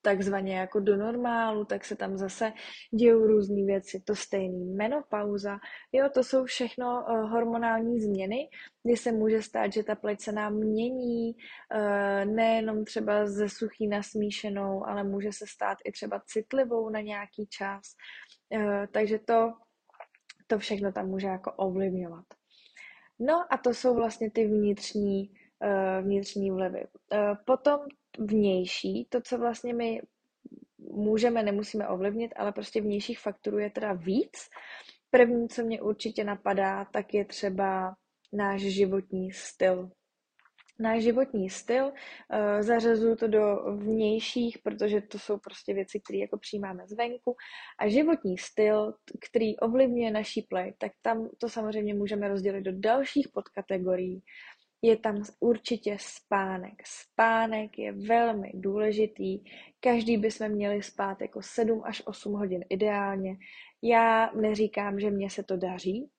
takzvaně 0.07 0.57
jako 0.57 0.79
do 0.79 0.97
normálu, 0.97 1.65
tak 1.65 1.85
se 1.85 1.95
tam 1.95 2.17
zase 2.17 2.53
dějou 2.99 3.27
různé 3.27 3.65
věci. 3.65 3.99
To 4.05 4.15
stejný 4.15 4.65
menopauza, 4.65 5.59
jo, 5.91 6.09
to 6.13 6.23
jsou 6.23 6.45
všechno 6.45 6.87
uh, 6.87 7.29
hormonální 7.31 7.99
změny, 8.01 8.49
kdy 8.83 8.97
se 8.97 9.11
může 9.11 9.41
stát, 9.41 9.73
že 9.73 9.83
ta 9.83 9.95
pleť 9.95 10.21
se 10.21 10.31
nám 10.31 10.53
mění, 10.53 11.35
uh, 11.35 12.33
nejenom 12.35 12.85
třeba 12.85 13.27
ze 13.27 13.49
suchý 13.49 13.87
na 13.87 14.03
smíšenou, 14.03 14.87
ale 14.87 15.03
může 15.03 15.31
se 15.31 15.45
stát 15.47 15.77
i 15.85 15.91
třeba 15.91 16.21
citlivou 16.25 16.89
na 16.89 17.01
nějaký 17.01 17.47
čas. 17.49 17.81
Uh, 18.55 18.85
takže 18.91 19.19
to, 19.19 19.53
to 20.47 20.59
všechno 20.59 20.91
tam 20.91 21.07
může 21.09 21.27
jako 21.27 21.51
ovlivňovat. 21.51 22.25
No 23.19 23.45
a 23.49 23.57
to 23.57 23.73
jsou 23.73 23.95
vlastně 23.95 24.31
ty 24.31 24.47
vnitřní, 24.47 25.31
vnitřní 26.01 26.51
vlivy. 26.51 26.87
Potom 27.45 27.79
vnější, 28.17 29.07
to, 29.09 29.21
co 29.21 29.37
vlastně 29.37 29.73
my 29.73 30.01
můžeme, 30.79 31.43
nemusíme 31.43 31.87
ovlivnit, 31.87 32.33
ale 32.35 32.51
prostě 32.51 32.81
vnějších 32.81 33.19
faktorů 33.19 33.59
je 33.59 33.69
teda 33.69 33.93
víc. 33.93 34.49
První, 35.11 35.49
co 35.49 35.63
mě 35.63 35.81
určitě 35.81 36.23
napadá, 36.23 36.85
tak 36.85 37.13
je 37.13 37.25
třeba 37.25 37.95
náš 38.33 38.61
životní 38.61 39.31
styl. 39.31 39.89
Náš 40.79 41.03
životní 41.03 41.49
styl, 41.49 41.85
uh, 41.85 42.61
zařazuju 42.61 43.15
to 43.15 43.27
do 43.27 43.55
vnějších, 43.77 44.57
protože 44.63 45.01
to 45.01 45.19
jsou 45.19 45.37
prostě 45.37 45.73
věci, 45.73 45.99
které 45.99 46.19
jako 46.19 46.37
přijímáme 46.37 46.87
zvenku. 46.87 47.35
A 47.79 47.89
životní 47.89 48.37
styl, 48.37 48.93
který 49.29 49.57
ovlivňuje 49.57 50.11
naší 50.11 50.41
play, 50.41 50.73
tak 50.77 50.91
tam 51.01 51.29
to 51.37 51.49
samozřejmě 51.49 51.93
můžeme 51.93 52.27
rozdělit 52.27 52.61
do 52.61 52.71
dalších 52.71 53.27
podkategorií 53.33 54.21
je 54.81 54.97
tam 54.97 55.23
určitě 55.39 55.97
spánek. 55.99 56.73
Spánek 56.85 57.77
je 57.77 57.91
velmi 57.91 58.51
důležitý. 58.53 59.39
Každý 59.79 60.17
bychom 60.17 60.49
měli 60.49 60.83
spát 60.83 61.21
jako 61.21 61.41
7 61.41 61.81
až 61.85 62.01
8 62.05 62.33
hodin 62.33 62.65
ideálně. 62.69 63.37
Já 63.81 64.31
neříkám, 64.31 64.99
že 64.99 65.11
mně 65.11 65.29
se 65.29 65.43
to 65.43 65.57
daří, 65.57 66.09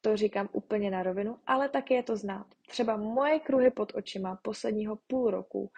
to 0.00 0.16
říkám 0.16 0.48
úplně 0.52 0.90
na 0.90 1.02
rovinu, 1.02 1.38
ale 1.46 1.68
taky 1.68 1.94
je 1.94 2.02
to 2.02 2.16
znát. 2.16 2.46
Třeba 2.68 2.96
moje 2.96 3.40
kruhy 3.40 3.70
pod 3.70 3.92
očima 3.94 4.38
posledního 4.42 4.98
půl 5.06 5.30
roku 5.30 5.70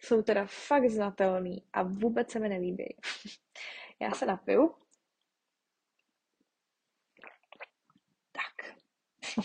jsou 0.00 0.22
teda 0.22 0.46
fakt 0.48 0.90
znatelný 0.90 1.64
a 1.72 1.82
vůbec 1.82 2.30
se 2.30 2.38
mi 2.38 2.48
nelíbí. 2.48 2.96
Já 4.00 4.10
se 4.10 4.26
napiju. 4.26 4.74
Tak. 8.32 8.76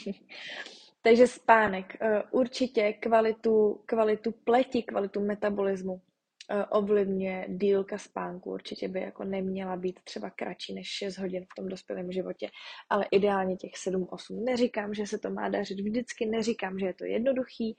Takže 1.05 1.27
spánek, 1.27 1.97
eh, 2.01 2.23
určitě 2.31 2.93
kvalitu, 2.93 3.83
kvalitu 3.85 4.31
pleti, 4.31 4.83
kvalitu 4.83 5.25
metabolismu 5.25 6.01
eh, 6.49 6.65
ovlivňuje 6.65 7.45
dílka 7.49 7.97
spánku. 7.97 8.51
Určitě 8.51 8.87
by 8.87 9.01
jako 9.01 9.23
neměla 9.23 9.75
být 9.75 9.99
třeba 10.03 10.29
kratší 10.29 10.73
než 10.73 10.87
6 10.87 11.17
hodin 11.17 11.43
v 11.43 11.55
tom 11.55 11.67
dospělém 11.67 12.11
životě, 12.11 12.49
ale 12.89 13.05
ideálně 13.11 13.57
těch 13.57 13.71
7-8. 13.87 14.43
Neříkám, 14.43 14.93
že 14.93 15.07
se 15.07 15.17
to 15.17 15.29
má 15.29 15.49
dařit 15.49 15.79
vždycky, 15.79 16.25
neříkám, 16.25 16.79
že 16.79 16.85
je 16.85 16.93
to 16.93 17.05
jednoduchý, 17.05 17.75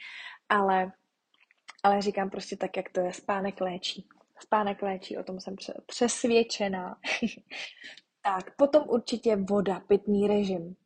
ale, 0.49 0.93
ale 1.83 2.03
říkám 2.03 2.31
prostě 2.31 2.57
tak, 2.57 2.77
jak 2.77 2.89
to 2.91 3.01
je. 3.01 3.13
Spánek 3.13 3.61
léčí. 3.61 4.09
Spánek 4.41 4.83
léčí, 4.83 5.19
o 5.19 5.23
tom 5.23 5.41
jsem 5.41 5.57
přesvědčená. 5.87 6.97
tak, 8.23 8.57
potom 8.57 8.89
určitě 8.89 9.37
voda, 9.37 9.81
pitný 9.81 10.29
režim 10.29 10.77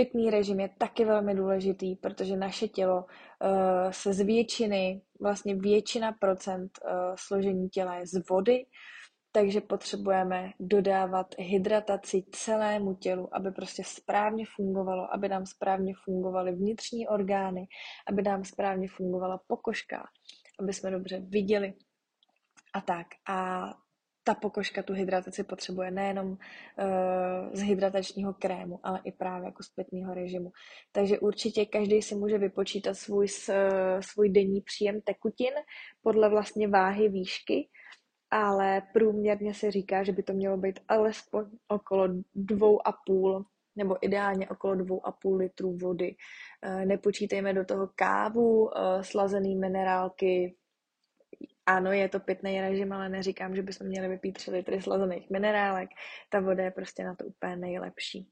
pitný 0.00 0.30
režim 0.30 0.60
je 0.60 0.68
taky 0.78 1.04
velmi 1.04 1.34
důležitý, 1.34 1.96
protože 1.96 2.36
naše 2.36 2.68
tělo 2.68 3.04
uh, 3.04 3.90
se 3.90 4.12
z 4.12 4.24
většiny, 4.24 5.02
vlastně 5.20 5.54
většina 5.54 6.12
procent 6.12 6.70
uh, 6.84 6.90
složení 7.18 7.68
těla 7.68 7.94
je 7.94 8.06
z 8.06 8.28
vody, 8.30 8.66
takže 9.32 9.60
potřebujeme 9.60 10.50
dodávat 10.60 11.26
hydrataci 11.38 12.22
celému 12.32 12.94
tělu, 12.94 13.36
aby 13.36 13.50
prostě 13.50 13.82
správně 13.84 14.44
fungovalo, 14.56 15.14
aby 15.14 15.28
nám 15.28 15.46
správně 15.46 15.94
fungovaly 16.04 16.52
vnitřní 16.52 17.08
orgány, 17.08 17.66
aby 18.08 18.22
nám 18.22 18.44
správně 18.44 18.88
fungovala 18.88 19.40
pokožka, 19.46 20.02
aby 20.60 20.72
jsme 20.72 20.90
dobře 20.90 21.20
viděli 21.20 21.74
a 22.74 22.80
tak. 22.80 23.06
A 23.28 23.68
ta 24.24 24.34
pokožka 24.34 24.82
tu 24.82 24.92
hydrataci 24.92 25.44
potřebuje 25.44 25.90
nejenom 25.90 26.28
uh, 26.30 26.36
z 27.52 27.60
hydratačního 27.60 28.34
krému, 28.34 28.80
ale 28.82 29.00
i 29.04 29.12
právě 29.12 29.46
jako 29.46 29.62
z 29.62 29.68
pitného 29.68 30.14
režimu. 30.14 30.52
Takže 30.92 31.18
určitě 31.18 31.66
každý 31.66 32.02
si 32.02 32.14
může 32.14 32.38
vypočítat 32.38 32.94
svůj, 32.94 33.28
svůj 34.00 34.28
denní 34.28 34.60
příjem 34.60 35.00
tekutin 35.00 35.54
podle 36.02 36.28
vlastně 36.28 36.68
váhy 36.68 37.08
výšky, 37.08 37.68
ale 38.30 38.82
průměrně 38.92 39.54
se 39.54 39.70
říká, 39.70 40.04
že 40.04 40.12
by 40.12 40.22
to 40.22 40.32
mělo 40.32 40.56
být 40.56 40.80
alespoň 40.88 41.44
okolo 41.68 42.08
dvou 42.34 42.86
a 42.86 42.92
půl 43.06 43.44
nebo 43.76 43.96
ideálně 44.00 44.48
okolo 44.48 44.74
dvou 44.74 45.06
a 45.06 45.12
půl 45.12 45.36
litru 45.36 45.76
vody. 45.76 46.16
Eh, 46.62 46.86
nepočítejme 46.86 47.52
do 47.52 47.64
toho 47.64 47.88
kávu, 47.94 48.70
eh, 48.70 49.04
slazený 49.04 49.56
minerálky, 49.56 50.56
ano, 51.76 51.92
je 51.92 52.08
to 52.08 52.20
pitný 52.20 52.60
režim, 52.60 52.92
ale 52.92 53.08
neříkám, 53.08 53.56
že 53.56 53.62
bychom 53.62 53.86
měli 53.86 54.08
vypít 54.08 54.32
3 54.32 54.50
litry 54.50 54.82
slazených 54.82 55.30
minerálek. 55.30 55.90
Ta 56.28 56.40
voda 56.40 56.64
je 56.64 56.70
prostě 56.70 57.04
na 57.04 57.14
to 57.14 57.24
úplně 57.24 57.56
nejlepší. 57.56 58.28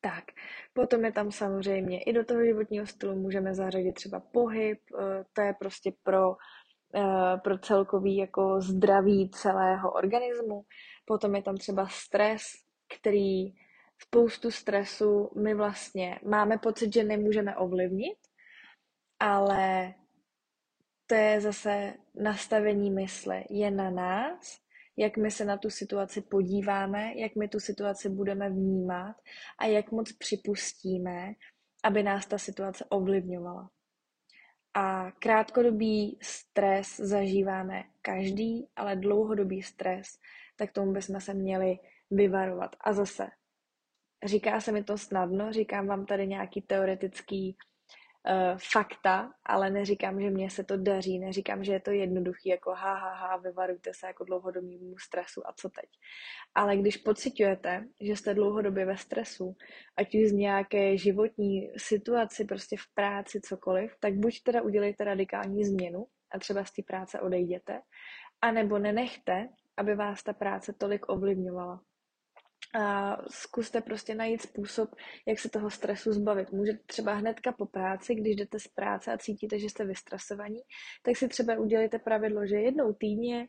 Tak, 0.00 0.24
potom 0.72 1.04
je 1.04 1.12
tam 1.12 1.32
samozřejmě 1.32 2.02
i 2.02 2.12
do 2.12 2.24
toho 2.24 2.44
životního 2.44 2.86
stylu 2.86 3.16
můžeme 3.16 3.54
zařadit 3.54 3.92
třeba 3.92 4.20
pohyb, 4.20 4.78
eh, 5.00 5.24
to 5.32 5.40
je 5.40 5.54
prostě 5.58 5.92
pro, 6.02 6.36
eh, 6.94 7.36
pro 7.44 7.58
celkový 7.58 8.16
jako 8.16 8.60
zdraví 8.60 9.30
celého 9.30 9.92
organismu. 9.92 10.62
Potom 11.04 11.34
je 11.34 11.42
tam 11.42 11.56
třeba 11.56 11.86
stres, 11.86 12.42
který 12.98 13.54
spoustu 13.98 14.50
stresu 14.50 15.30
my 15.36 15.54
vlastně 15.54 16.20
máme 16.28 16.58
pocit, 16.58 16.94
že 16.94 17.04
nemůžeme 17.04 17.56
ovlivnit, 17.56 18.18
ale 19.20 19.94
to 21.06 21.14
je 21.14 21.40
zase 21.40 21.94
nastavení 22.14 22.90
mysle. 22.90 23.44
Je 23.50 23.70
na 23.70 23.90
nás, 23.90 24.58
jak 24.96 25.16
my 25.16 25.30
se 25.30 25.44
na 25.44 25.56
tu 25.56 25.70
situaci 25.70 26.20
podíváme, 26.20 27.12
jak 27.16 27.36
my 27.36 27.48
tu 27.48 27.60
situaci 27.60 28.08
budeme 28.08 28.50
vnímat 28.50 29.16
a 29.58 29.66
jak 29.66 29.92
moc 29.92 30.12
připustíme, 30.12 31.32
aby 31.84 32.02
nás 32.02 32.26
ta 32.26 32.38
situace 32.38 32.84
ovlivňovala. 32.88 33.70
A 34.74 35.10
krátkodobý 35.10 36.18
stres 36.22 36.96
zažíváme 36.96 37.84
každý, 38.02 38.68
ale 38.76 38.96
dlouhodobý 38.96 39.62
stres, 39.62 40.18
tak 40.56 40.72
tomu 40.72 40.92
bychom 40.92 41.20
se 41.20 41.34
měli 41.34 41.78
vyvarovat. 42.10 42.76
A 42.80 42.92
zase, 42.92 43.26
říká 44.24 44.60
se 44.60 44.72
mi 44.72 44.84
to 44.84 44.98
snadno, 44.98 45.52
říkám 45.52 45.86
vám 45.86 46.06
tady 46.06 46.26
nějaký 46.26 46.62
teoretický 46.62 47.56
uh, 48.28 48.58
fakta, 48.72 49.32
ale 49.44 49.70
neříkám, 49.70 50.20
že 50.20 50.30
mně 50.30 50.50
se 50.50 50.64
to 50.64 50.76
daří, 50.76 51.18
neříkám, 51.18 51.64
že 51.64 51.72
je 51.72 51.80
to 51.80 51.90
jednoduchý, 51.90 52.48
jako 52.48 52.70
ha, 52.70 52.94
ha, 52.94 53.14
ha, 53.14 53.36
vyvarujte 53.36 53.94
se 53.94 54.06
jako 54.06 54.24
dlouhodobému 54.24 54.98
stresu 54.98 55.48
a 55.48 55.52
co 55.56 55.68
teď. 55.68 55.90
Ale 56.54 56.76
když 56.76 56.96
pocitujete, 56.96 57.84
že 58.00 58.16
jste 58.16 58.34
dlouhodobě 58.34 58.86
ve 58.86 58.96
stresu, 58.96 59.56
ať 59.96 60.14
už 60.14 60.28
z 60.28 60.32
nějaké 60.32 60.96
životní 60.96 61.70
situaci, 61.76 62.44
prostě 62.44 62.76
v 62.76 62.94
práci, 62.94 63.40
cokoliv, 63.40 63.96
tak 64.00 64.14
buď 64.14 64.42
teda 64.42 64.62
udělejte 64.62 65.04
radikální 65.04 65.64
změnu 65.64 66.06
a 66.30 66.38
třeba 66.38 66.64
z 66.64 66.72
té 66.72 66.82
práce 66.82 67.20
odejděte, 67.20 67.80
anebo 68.40 68.78
nenechte, 68.78 69.48
aby 69.76 69.94
vás 69.94 70.22
ta 70.22 70.32
práce 70.32 70.72
tolik 70.78 71.08
ovlivňovala 71.08 71.80
a 72.74 73.16
zkuste 73.30 73.80
prostě 73.80 74.14
najít 74.14 74.42
způsob, 74.42 74.94
jak 75.26 75.38
se 75.38 75.48
toho 75.48 75.70
stresu 75.70 76.12
zbavit. 76.12 76.52
Můžete 76.52 76.78
třeba 76.86 77.14
hnedka 77.14 77.52
po 77.52 77.66
práci, 77.66 78.14
když 78.14 78.36
jdete 78.36 78.58
z 78.58 78.68
práce 78.68 79.12
a 79.12 79.18
cítíte, 79.18 79.58
že 79.58 79.66
jste 79.66 79.84
vystresovaní, 79.84 80.60
tak 81.02 81.16
si 81.16 81.28
třeba 81.28 81.58
udělejte 81.58 81.98
pravidlo, 81.98 82.46
že 82.46 82.56
jednou 82.56 82.92
týdně 82.92 83.48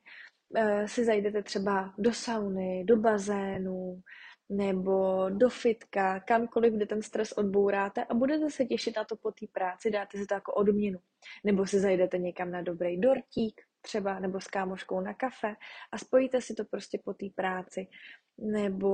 uh, 0.49 0.85
si 0.85 1.05
zajdete 1.05 1.43
třeba 1.43 1.93
do 1.97 2.13
sauny, 2.13 2.83
do 2.87 2.97
bazénu, 2.97 4.01
nebo 4.49 5.25
do 5.29 5.49
fitka, 5.49 6.19
kamkoliv, 6.19 6.73
kde 6.73 6.85
ten 6.85 7.01
stres 7.01 7.31
odbouráte 7.31 8.03
a 8.05 8.13
budete 8.13 8.49
se 8.49 8.65
těšit 8.65 8.95
na 8.95 9.03
to 9.03 9.15
po 9.15 9.31
té 9.31 9.45
práci, 9.51 9.91
dáte 9.91 10.17
si 10.17 10.25
to 10.25 10.33
jako 10.33 10.53
odměnu. 10.53 10.99
Nebo 11.43 11.65
si 11.65 11.79
zajdete 11.79 12.17
někam 12.17 12.51
na 12.51 12.61
dobrý 12.61 12.97
dortík, 12.97 13.61
třeba, 13.81 14.19
nebo 14.19 14.41
s 14.41 14.47
kámoškou 14.47 15.01
na 15.01 15.13
kafe 15.13 15.55
a 15.91 15.97
spojíte 15.97 16.41
si 16.41 16.53
to 16.53 16.65
prostě 16.65 16.99
po 17.05 17.13
té 17.13 17.25
práci 17.35 17.87
nebo, 18.37 18.93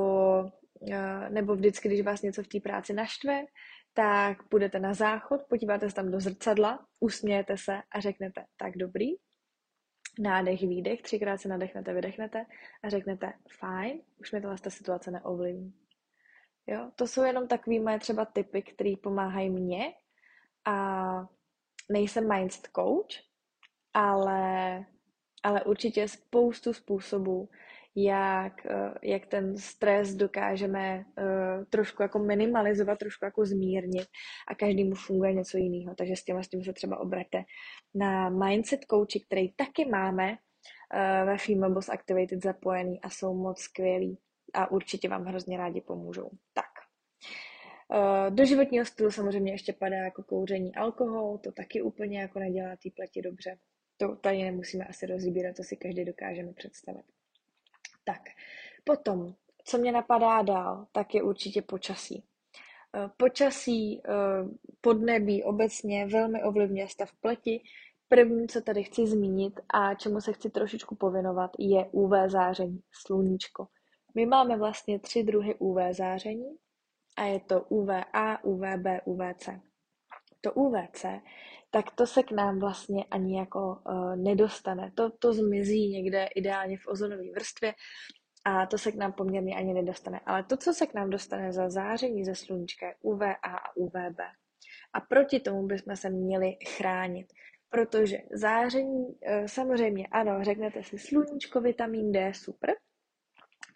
eh, 0.91 1.29
nebo 1.29 1.55
vždycky, 1.55 1.87
když 1.87 2.01
vás 2.01 2.21
něco 2.21 2.43
v 2.43 2.47
té 2.47 2.59
práci 2.59 2.93
naštve, 2.93 3.45
tak 3.93 4.43
půjdete 4.49 4.79
na 4.79 4.93
záchod, 4.93 5.41
podíváte 5.49 5.89
se 5.89 5.95
tam 5.95 6.11
do 6.11 6.19
zrcadla, 6.19 6.85
usmějete 6.99 7.57
se 7.57 7.81
a 7.91 7.99
řeknete, 7.99 8.45
tak 8.57 8.77
dobrý, 8.77 9.07
nádech, 10.19 10.61
výdech, 10.61 11.01
třikrát 11.01 11.37
se 11.37 11.49
nadechnete, 11.49 11.93
vydechnete 11.93 12.45
a 12.83 12.89
řeknete, 12.89 13.33
fajn, 13.59 14.01
už 14.19 14.31
mi 14.31 14.41
tohle 14.41 14.57
ta 14.57 14.69
situace 14.69 15.11
neovlivní. 15.11 15.73
Jo? 16.67 16.91
To 16.95 17.07
jsou 17.07 17.23
jenom 17.23 17.47
takový 17.47 17.79
moje 17.79 17.99
třeba 17.99 18.25
typy, 18.25 18.61
které 18.61 18.93
pomáhají 19.03 19.49
mně 19.49 19.93
a 20.65 21.27
nejsem 21.89 22.29
mindset 22.29 22.67
coach, 22.75 23.23
ale, 23.93 24.85
ale 25.43 25.63
určitě 25.63 26.07
spoustu 26.07 26.73
způsobů, 26.73 27.49
jak, 27.95 28.65
eh, 28.65 28.93
jak 29.03 29.25
ten 29.25 29.57
stres 29.57 30.15
dokážeme 30.15 30.97
uh, 30.97 31.65
trošku 31.69 32.01
jako 32.01 32.19
minimalizovat, 32.19 32.99
trošku 32.99 33.25
jako 33.25 33.45
zmírnit 33.45 34.07
a 34.47 34.55
každému 34.55 34.95
funguje 34.95 35.33
něco 35.33 35.57
jiného. 35.57 35.95
Takže 35.95 36.15
s 36.15 36.23
tím, 36.23 36.43
s 36.43 36.47
tím 36.47 36.63
se 36.63 36.73
třeba 36.73 36.99
obraťte 36.99 37.43
na 37.95 38.29
Mindset 38.29 38.79
Coachy, 38.89 39.19
který 39.19 39.51
taky 39.51 39.85
máme 39.85 40.31
uh, 40.31 41.27
ve 41.27 41.37
Female 41.37 41.73
Boss 41.73 41.89
Activated 41.89 42.43
zapojený 42.43 43.01
a 43.01 43.09
jsou 43.09 43.33
moc 43.33 43.61
skvělí 43.61 44.17
a 44.53 44.71
určitě 44.71 45.09
vám 45.09 45.25
hrozně 45.25 45.57
rádi 45.57 45.81
pomůžou. 45.81 46.29
Tak. 46.53 46.65
Do 48.29 48.45
životního 48.45 48.85
stylu 48.85 49.11
samozřejmě 49.11 49.51
ještě 49.51 49.73
padá 49.73 49.95
jako 49.97 50.23
kouření 50.23 50.75
alkohol, 50.75 51.37
to 51.37 51.51
taky 51.51 51.81
úplně 51.81 52.21
jako 52.21 52.39
nedělá 52.39 52.69
té 52.69 52.89
pleti 52.95 53.21
dobře. 53.21 53.57
To 53.97 54.15
tady 54.15 54.43
nemusíme 54.43 54.85
asi 54.85 55.05
rozbírat, 55.05 55.55
to 55.55 55.63
si 55.63 55.77
každý 55.77 56.05
dokážeme 56.05 56.53
představit. 56.53 57.05
Tak, 58.03 58.21
potom, 58.83 59.33
co 59.65 59.77
mě 59.77 59.91
napadá 59.91 60.41
dál, 60.41 60.87
tak 60.91 61.15
je 61.15 61.23
určitě 61.23 61.61
počasí. 61.61 62.23
Eh, 62.95 63.09
počasí, 63.17 64.01
eh, 64.05 64.11
podnebí 64.81 65.43
obecně 65.43 66.05
velmi 66.05 66.43
ovlivňuje 66.43 66.87
stav 66.87 67.09
pleti. 67.21 67.63
První, 68.07 68.47
co 68.47 68.61
tady 68.61 68.83
chci 68.83 69.07
zmínit 69.07 69.59
a 69.73 69.93
čemu 69.95 70.21
se 70.21 70.33
chci 70.33 70.49
trošičku 70.49 70.95
povinovat, 70.95 71.51
je 71.59 71.85
UV 71.91 72.11
záření, 72.27 72.79
sluníčko. 72.91 73.67
My 74.15 74.25
máme 74.25 74.57
vlastně 74.57 74.99
tři 74.99 75.23
druhy 75.23 75.55
UV 75.59 75.77
záření 75.91 76.57
a 77.17 77.23
je 77.23 77.39
to 77.39 77.61
UVA, 77.61 78.43
UVB, 78.43 78.85
UVC. 79.05 79.49
To 80.41 80.53
UVC, 80.53 81.05
tak 81.71 81.91
to 81.91 82.07
se 82.07 82.23
k 82.23 82.31
nám 82.31 82.59
vlastně 82.59 83.05
ani 83.11 83.37
jako 83.37 83.81
uh, 83.85 84.15
nedostane. 84.15 84.91
To, 84.95 85.09
to 85.09 85.33
zmizí 85.33 85.89
někde 85.89 86.25
ideálně 86.35 86.77
v 86.77 86.87
ozonové 86.87 87.23
vrstvě 87.35 87.73
a 88.45 88.65
to 88.65 88.77
se 88.77 88.91
k 88.91 88.95
nám 88.95 89.13
poměrně 89.13 89.55
ani 89.55 89.73
nedostane. 89.73 90.19
Ale 90.25 90.43
to, 90.43 90.57
co 90.57 90.73
se 90.73 90.87
k 90.87 90.93
nám 90.93 91.09
dostane 91.09 91.53
za 91.53 91.69
záření 91.69 92.25
ze 92.25 92.35
sluníčka, 92.35 92.87
je 92.87 92.95
UVA 93.01 93.33
a 93.33 93.75
UVB. 93.75 94.19
A 94.93 95.01
proti 95.01 95.39
tomu 95.39 95.67
bychom 95.67 95.95
se 95.95 96.09
měli 96.09 96.57
chránit. 96.77 97.27
Protože 97.69 98.17
záření, 98.31 99.05
uh, 99.05 99.45
samozřejmě, 99.45 100.07
ano, 100.11 100.43
řeknete 100.43 100.83
si 100.83 100.99
sluníčko, 100.99 101.61
vitamin 101.61 102.11
D, 102.11 102.33
super, 102.33 102.75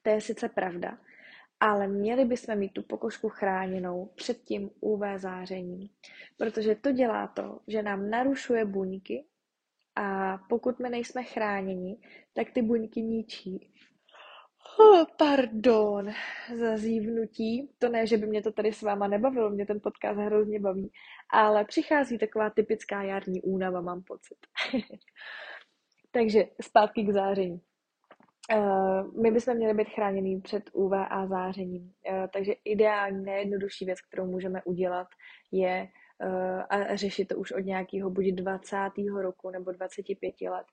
to 0.02 0.10
je 0.10 0.22
sice 0.22 0.50
pravda, 0.50 0.98
ale 1.66 1.88
měli 1.88 2.26
bychom 2.26 2.56
mít 2.56 2.74
tu 2.74 2.84
pokožku 2.84 3.30
chráněnou 3.30 4.12
před 4.16 4.44
tím 4.44 4.70
UV 4.80 5.02
zářením, 5.18 5.90
protože 6.38 6.76
to 6.76 6.92
dělá 6.92 7.28
to, 7.28 7.60
že 7.68 7.84
nám 7.84 8.10
narušuje 8.10 8.66
buňky 8.66 9.26
a 9.96 10.38
pokud 10.50 10.80
my 10.80 10.90
nejsme 10.90 11.24
chráněni, 11.24 11.98
tak 12.34 12.52
ty 12.52 12.62
buňky 12.62 13.02
ničí. 13.02 13.74
Oh, 14.80 15.06
pardon 15.18 16.12
za 16.60 16.78
zívnutí. 16.78 17.70
To 17.80 17.90
ne, 17.90 18.08
že 18.08 18.18
by 18.18 18.28
mě 18.28 18.42
to 18.42 18.52
tady 18.52 18.74
s 18.74 18.82
váma 18.82 19.08
nebavilo, 19.08 19.50
mě 19.50 19.66
ten 19.66 19.80
podcast 19.84 20.20
hrozně 20.20 20.60
baví, 20.60 20.92
ale 21.34 21.66
přichází 21.66 22.18
taková 22.18 22.50
typická 22.50 23.04
jarní 23.04 23.42
únava, 23.42 23.82
mám 23.82 24.04
pocit. 24.04 24.38
Takže 26.12 26.46
zpátky 26.62 27.04
k 27.04 27.14
záření. 27.14 27.62
Uh, 28.54 29.22
my 29.22 29.32
bychom 29.32 29.56
měli 29.56 29.74
být 29.74 29.90
chráněni 29.90 30.42
před 30.42 30.64
UVA 30.74 31.28
zářením. 31.28 31.84
Uh, 31.84 32.28
takže 32.34 32.54
ideální, 32.66 33.26
nejjednodušší 33.26 33.86
věc, 33.86 34.02
kterou 34.02 34.26
můžeme 34.26 34.64
udělat, 34.64 35.08
je 35.52 35.88
uh, 36.24 36.62
a 36.70 36.96
řešit 36.96 37.26
to 37.26 37.38
už 37.38 37.52
od 37.52 37.60
nějakého 37.60 38.10
buď 38.10 38.26
20. 38.26 38.78
roku 39.22 39.50
nebo 39.50 39.72
25 39.72 40.36
let, 40.42 40.66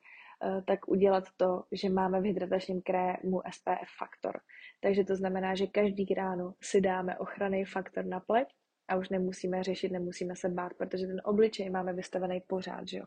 tak 0.66 0.88
udělat 0.88 1.24
to, 1.36 1.62
že 1.72 1.88
máme 1.88 2.20
v 2.20 2.24
hydratačním 2.24 2.82
krému 2.82 3.42
SPF 3.50 3.90
faktor. 3.98 4.40
Takže 4.80 5.04
to 5.04 5.16
znamená, 5.16 5.54
že 5.54 5.66
každý 5.66 6.14
ráno 6.14 6.54
si 6.62 6.80
dáme 6.80 7.18
ochranný 7.18 7.64
faktor 7.64 8.04
na 8.04 8.20
pleť 8.20 8.48
a 8.88 8.96
už 8.96 9.08
nemusíme 9.08 9.62
řešit, 9.62 9.92
nemusíme 9.92 10.36
se 10.36 10.48
bát, 10.48 10.74
protože 10.74 11.06
ten 11.06 11.20
obličej 11.24 11.70
máme 11.70 11.92
vystavený 11.92 12.42
pořád, 12.46 12.88
že 12.88 12.98
jo. 12.98 13.04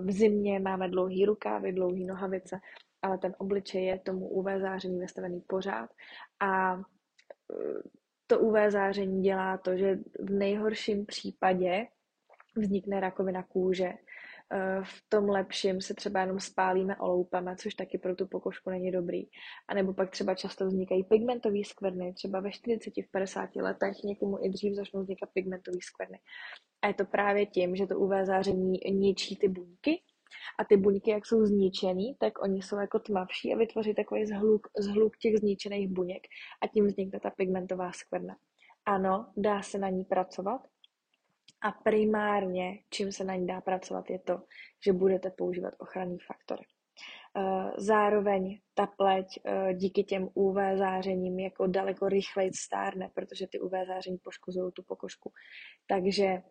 V 0.00 0.10
zimě 0.10 0.60
máme 0.60 0.88
dlouhý 0.88 1.24
rukávy, 1.24 1.72
dlouhý 1.72 2.04
nohavice, 2.04 2.60
ale 3.06 3.18
ten 3.18 3.34
obličej 3.38 3.84
je 3.84 3.98
tomu 3.98 4.28
UV 4.28 4.46
záření 4.60 5.00
vystavený 5.00 5.40
pořád 5.40 5.90
a 6.40 6.74
e, 6.74 6.80
to 8.26 8.40
UV 8.40 8.56
záření 8.68 9.22
dělá 9.22 9.58
to, 9.58 9.76
že 9.76 9.98
v 10.20 10.30
nejhorším 10.30 11.06
případě 11.06 11.86
vznikne 12.56 13.00
rakovina 13.00 13.42
kůže. 13.42 13.84
E, 13.86 13.98
v 14.82 15.02
tom 15.08 15.28
lepším 15.28 15.80
se 15.80 15.94
třeba 15.94 16.20
jenom 16.20 16.40
spálíme, 16.40 16.96
oloupeme, 16.96 17.56
což 17.56 17.74
taky 17.74 17.98
pro 17.98 18.14
tu 18.14 18.26
pokožku 18.26 18.70
není 18.70 18.90
dobrý. 18.90 19.22
A 19.68 19.74
nebo 19.74 19.94
pak 19.94 20.10
třeba 20.10 20.34
často 20.34 20.66
vznikají 20.66 21.04
pigmentové 21.04 21.64
skvrny, 21.64 22.12
třeba 22.12 22.40
ve 22.40 22.52
40, 22.52 22.90
v 22.90 23.10
50 23.10 23.56
letech, 23.56 23.96
někomu 24.04 24.44
i 24.44 24.48
dřív 24.48 24.74
začnou 24.74 25.00
vznikat 25.00 25.28
pigmentové 25.34 25.78
skvrny. 25.80 26.18
A 26.82 26.86
je 26.88 26.94
to 26.94 27.04
právě 27.04 27.46
tím, 27.46 27.76
že 27.76 27.86
to 27.86 27.98
UV 27.98 28.10
záření 28.22 28.78
ničí 28.90 29.36
ty 29.36 29.48
buňky, 29.48 30.02
a 30.58 30.64
ty 30.64 30.76
buňky, 30.76 31.10
jak 31.10 31.26
jsou 31.26 31.44
zničený, 31.44 32.16
tak 32.20 32.42
oni 32.42 32.62
jsou 32.62 32.76
jako 32.76 32.98
tmavší 32.98 33.54
a 33.54 33.56
vytvoří 33.56 33.94
takový 33.94 34.26
zhluk, 34.26 34.68
zhluk 34.78 35.16
těch 35.16 35.36
zničených 35.38 35.88
buněk 35.88 36.22
a 36.62 36.66
tím 36.66 36.86
vznikne 36.86 37.20
ta 37.20 37.30
pigmentová 37.30 37.92
skvrna. 37.92 38.36
Ano, 38.86 39.32
dá 39.36 39.62
se 39.62 39.78
na 39.78 39.88
ní 39.88 40.04
pracovat 40.04 40.60
a 41.62 41.72
primárně, 41.72 42.78
čím 42.90 43.12
se 43.12 43.24
na 43.24 43.34
ní 43.34 43.46
dá 43.46 43.60
pracovat, 43.60 44.10
je 44.10 44.18
to, 44.18 44.42
že 44.84 44.92
budete 44.92 45.30
používat 45.30 45.74
ochranný 45.78 46.18
faktory. 46.18 46.62
Eh, 47.38 47.72
zároveň 47.78 48.60
ta 48.74 48.86
pleť 48.86 49.26
eh, 49.44 49.74
díky 49.74 50.04
těm 50.04 50.28
UV 50.34 50.56
zářením 50.78 51.38
jako 51.38 51.66
daleko 51.66 52.08
rychleji 52.08 52.50
stárne, 52.54 53.10
protože 53.14 53.46
ty 53.46 53.60
UV 53.60 53.72
záření 53.86 54.18
poškozují 54.18 54.72
tu 54.72 54.82
pokožku. 54.82 55.32
Takže 55.88 56.42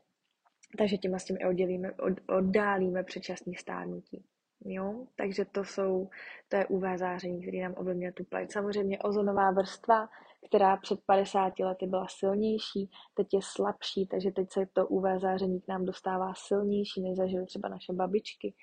takže 0.75 0.97
tím 0.97 1.15
a 1.15 1.19
s 1.19 1.25
tím 1.25 1.37
i 1.39 1.45
oddělíme, 1.45 1.91
od, 1.91 2.13
oddálíme 2.37 3.03
předčasný 3.03 3.55
stárnutí. 3.55 4.25
Jo? 4.65 5.07
Takže 5.15 5.45
to 5.45 5.63
jsou, 5.63 6.09
to 6.47 6.57
je 6.57 6.65
UV 6.65 6.83
záření, 6.95 7.41
který 7.41 7.61
nám 7.61 7.73
ovlivňuje 7.77 8.11
tu 8.11 8.23
pleť. 8.23 8.51
Samozřejmě 8.51 8.99
ozonová 8.99 9.51
vrstva, 9.51 10.09
která 10.47 10.77
před 10.77 10.99
50 11.05 11.59
lety 11.59 11.87
byla 11.87 12.07
silnější, 12.07 12.89
teď 13.13 13.27
je 13.33 13.39
slabší, 13.43 14.07
takže 14.07 14.31
teď 14.31 14.51
se 14.51 14.65
to 14.73 14.87
UV 14.87 15.03
záření 15.17 15.61
k 15.61 15.67
nám 15.67 15.85
dostává 15.85 16.33
silnější, 16.35 17.01
než 17.01 17.17
zažili 17.17 17.45
třeba 17.45 17.69
naše 17.69 17.93
babičky. 17.93 18.53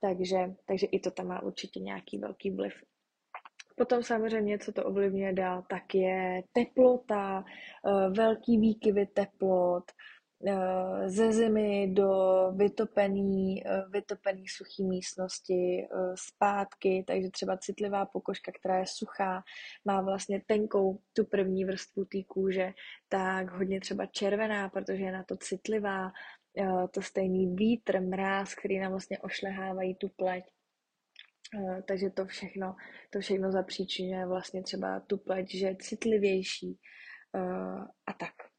Takže, 0.00 0.54
takže 0.66 0.86
i 0.86 1.00
to 1.00 1.10
tam 1.10 1.26
má 1.26 1.42
určitě 1.42 1.80
nějaký 1.80 2.18
velký 2.18 2.50
vliv. 2.50 2.72
Potom 3.76 4.02
samozřejmě, 4.02 4.58
co 4.58 4.72
to 4.72 4.84
ovlivňuje 4.84 5.32
dál, 5.32 5.64
tak 5.68 5.94
je 5.94 6.42
teplota, 6.52 7.44
eh, 7.44 8.10
velký 8.10 8.58
výkyvy 8.58 9.06
teplot, 9.06 9.84
ze 11.06 11.32
zimy 11.32 11.88
do 11.92 12.10
vytopený, 12.56 13.66
eh, 13.66 13.84
vytopený 13.90 14.48
suchý 14.48 14.84
místnosti 14.84 15.82
eh, 15.84 16.14
zpátky, 16.14 17.04
takže 17.06 17.30
třeba 17.30 17.56
citlivá 17.56 18.06
pokožka, 18.06 18.52
která 18.60 18.78
je 18.78 18.86
suchá, 18.86 19.42
má 19.84 20.00
vlastně 20.00 20.42
tenkou 20.46 20.98
tu 21.12 21.24
první 21.24 21.64
vrstvu 21.64 22.04
té 22.04 22.18
kůže, 22.26 22.72
tak 23.08 23.50
hodně 23.50 23.80
třeba 23.80 24.06
červená, 24.06 24.68
protože 24.68 25.02
je 25.02 25.12
na 25.12 25.24
to 25.24 25.36
citlivá, 25.36 26.12
to 26.90 27.02
stejný 27.02 27.54
vítr, 27.56 28.00
mráz, 28.00 28.54
který 28.54 28.78
nám 28.78 28.90
vlastně 28.90 29.18
ošlehávají 29.18 29.94
tu 29.94 30.08
pleť. 30.08 30.44
Takže 31.88 32.10
to 32.10 32.26
všechno, 32.26 32.76
to 33.10 33.20
všechno 33.20 33.52
zapříčinuje 33.52 34.26
vlastně 34.26 34.62
třeba 34.62 35.00
tu 35.00 35.18
pleť, 35.18 35.54
že 35.54 35.66
je 35.66 35.76
citlivější 35.76 36.78
a 38.06 38.12
tak. 38.12 38.51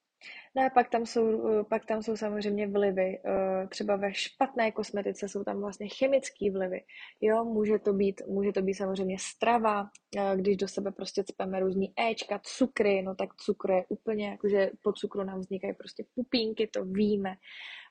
No 0.55 0.65
a 0.65 0.69
pak 0.69 0.89
tam 0.89 1.05
jsou, 1.05 1.49
eh, 1.49 1.63
pak 1.63 1.85
tam 1.85 2.03
jsou 2.03 2.15
samozřejmě 2.15 2.67
vlivy. 2.67 3.21
Eh, 3.25 3.67
třeba 3.67 3.95
ve 3.95 4.13
špatné 4.13 4.71
kosmetice 4.71 5.29
jsou 5.29 5.43
tam 5.43 5.61
vlastně 5.61 5.87
chemické 5.87 6.51
vlivy. 6.51 6.81
Jo, 7.21 7.43
může 7.43 7.79
to 7.79 7.93
být, 7.93 8.21
může 8.27 8.51
to 8.51 8.61
být 8.61 8.73
samozřejmě 8.73 9.17
strava, 9.19 9.89
eh, 10.17 10.37
když 10.37 10.57
do 10.57 10.67
sebe 10.67 10.91
prostě 10.91 11.23
cpeme 11.23 11.59
různý 11.59 11.93
Ečka, 12.09 12.39
cukry, 12.43 13.01
no 13.01 13.15
tak 13.15 13.35
cukr 13.35 13.71
je 13.71 13.85
úplně, 13.89 14.27
jakože 14.29 14.71
po 14.83 14.93
cukru 14.93 15.23
nám 15.23 15.39
vznikají 15.39 15.73
prostě 15.73 16.05
pupínky, 16.15 16.67
to 16.67 16.85
víme. 16.85 17.35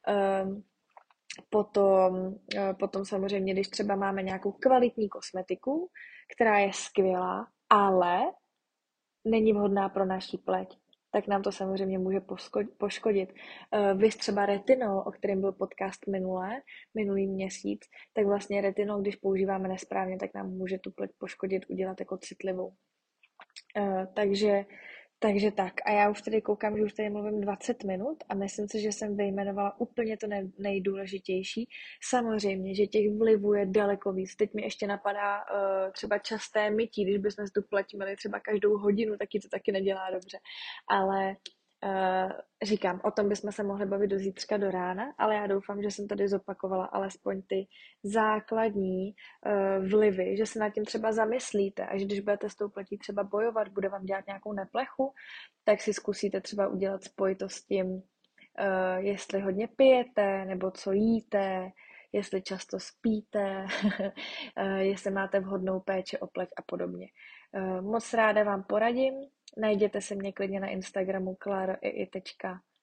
Ehm, 0.07 0.63
potom, 1.51 2.35
potom 2.79 3.05
samozřejmě, 3.05 3.53
když 3.53 3.69
třeba 3.69 3.97
máme 3.97 4.23
nějakou 4.23 4.53
kvalitní 4.53 5.09
kosmetiku, 5.09 5.91
která 6.37 6.59
je 6.59 6.73
skvělá, 6.73 7.47
ale 7.71 8.23
není 9.25 9.53
vhodná 9.53 9.89
pro 9.89 10.07
naší 10.07 10.39
pleť, 10.39 10.79
tak 11.13 11.27
nám 11.27 11.43
to 11.43 11.53
samozřejmě 11.53 11.99
může 11.99 12.21
poškodit. 12.79 13.35
Eh, 13.73 13.95
vy 13.95 14.09
třeba 14.09 14.47
retinol, 14.47 14.99
o 15.07 15.11
kterém 15.11 15.41
byl 15.41 15.53
podcast 15.53 16.07
minulé, 16.07 16.51
minulý 16.95 17.27
měsíc, 17.27 17.81
tak 18.13 18.27
vlastně 18.27 18.61
retinol, 18.61 19.01
když 19.01 19.17
používáme 19.17 19.69
nesprávně, 19.69 20.19
tak 20.19 20.35
nám 20.35 20.51
může 20.51 20.79
tu 20.79 20.91
pleť 20.91 21.11
poškodit, 21.19 21.63
udělat 21.69 22.01
jako 22.01 22.19
citlivou. 22.19 22.73
Eh, 23.77 24.07
takže 24.15 24.65
takže 25.23 25.51
tak, 25.51 25.73
a 25.85 25.91
já 25.91 26.11
už 26.11 26.23
tady 26.23 26.43
koukám, 26.43 26.77
že 26.77 26.85
už 26.85 26.93
tady 26.93 27.11
mluvím 27.11 27.41
20 27.41 27.85
minut 27.85 28.25
a 28.29 28.35
myslím 28.35 28.69
si, 28.69 28.81
že 28.81 28.93
jsem 28.93 29.17
vyjmenovala 29.17 29.81
úplně 29.81 30.17
to 30.17 30.27
nejdůležitější. 30.59 31.69
Samozřejmě, 32.11 32.75
že 32.75 32.87
těch 32.87 33.19
vlivů 33.19 33.55
je 33.55 33.67
daleko 33.67 34.13
víc. 34.13 34.37
Teď 34.37 34.55
mi 34.55 34.63
ještě 34.63 34.87
napadá 34.87 35.39
uh, 35.39 35.93
třeba 35.93 36.19
časté 36.19 36.71
mytí, 36.71 37.05
když 37.05 37.19
bychom 37.19 37.47
tu 37.55 37.63
pleť 37.63 37.95
měli 37.95 38.17
třeba 38.17 38.41
každou 38.41 38.79
hodinu, 38.79 39.17
taky 39.17 39.41
to 39.41 39.49
taky 39.49 39.73
nedělá 39.73 40.11
dobře. 40.11 40.39
Ale 40.89 41.37
říkám, 42.63 43.01
o 43.05 43.11
tom 43.11 43.29
bychom 43.29 43.53
se 43.53 43.63
mohli 43.63 43.87
bavit 43.87 44.07
do 44.07 44.19
zítřka 44.19 44.57
do 44.57 44.71
rána, 44.71 45.15
ale 45.19 45.35
já 45.35 45.47
doufám, 45.47 45.83
že 45.83 45.91
jsem 45.91 46.09
tady 46.09 46.29
zopakovala 46.29 46.85
alespoň 46.85 47.43
ty 47.43 47.67
základní 48.03 49.15
uh, 49.47 49.89
vlivy, 49.89 50.37
že 50.37 50.47
se 50.47 50.59
nad 50.59 50.71
tím 50.71 50.85
třeba 50.85 51.13
zamyslíte 51.13 51.87
a 51.87 51.99
že 51.99 52.05
když 52.05 52.21
budete 52.21 52.51
s 52.51 52.55
tou 52.55 52.69
pletí 52.69 52.99
třeba 52.99 53.25
bojovat, 53.25 53.69
bude 53.69 53.89
vám 53.89 54.05
dělat 54.05 54.27
nějakou 54.27 54.53
neplechu, 54.53 55.15
tak 55.65 55.81
si 55.81 55.95
zkusíte 55.95 56.41
třeba 56.41 56.69
udělat 56.69 57.05
spojitost 57.05 57.55
s 57.57 57.65
tím, 57.65 57.87
uh, 57.87 58.03
jestli 58.99 59.41
hodně 59.41 59.69
pijete, 59.69 60.45
nebo 60.45 60.71
co 60.71 60.93
jíte, 60.93 61.71
jestli 62.13 62.43
často 62.43 62.81
spíte, 62.81 63.67
jestli 64.79 65.11
máte 65.11 65.41
vhodnou 65.41 65.81
péči 65.81 66.19
o 66.19 66.27
pleť 66.27 66.49
a 66.57 66.63
podobně. 66.63 67.07
Moc 67.81 68.15
ráda 68.15 68.45
vám 68.45 68.65
poradím, 68.65 69.15
Najděte 69.57 70.01
se 70.01 70.15
mě 70.15 70.33
klidně 70.33 70.61
na 70.61 70.69
Instagramu 70.69 71.35
klaroii.spin. 71.35 72.79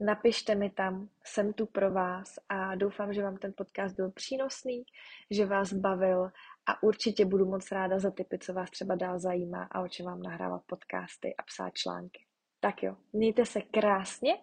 Napište 0.00 0.54
mi 0.54 0.70
tam, 0.70 1.08
jsem 1.24 1.52
tu 1.52 1.66
pro 1.66 1.90
vás 1.92 2.34
a 2.48 2.74
doufám, 2.74 3.12
že 3.12 3.22
vám 3.22 3.36
ten 3.36 3.52
podcast 3.56 3.96
byl 3.96 4.10
přínosný, 4.10 4.84
že 5.30 5.46
vás 5.46 5.72
bavil 5.72 6.30
a 6.66 6.82
určitě 6.82 7.24
budu 7.24 7.46
moc 7.46 7.72
ráda 7.72 7.98
za 7.98 8.10
tipy, 8.10 8.38
co 8.38 8.52
vás 8.52 8.70
třeba 8.70 8.94
dál 8.94 9.18
zajímá 9.18 9.68
a 9.70 9.80
o 9.80 9.88
čem 9.88 10.06
vám 10.06 10.22
nahrávat 10.22 10.62
podcasty 10.66 11.34
a 11.38 11.42
psát 11.42 11.70
články. 11.74 12.24
Tak 12.60 12.82
jo, 12.82 12.96
mějte 13.12 13.46
se 13.46 13.62
krásně 13.62 14.38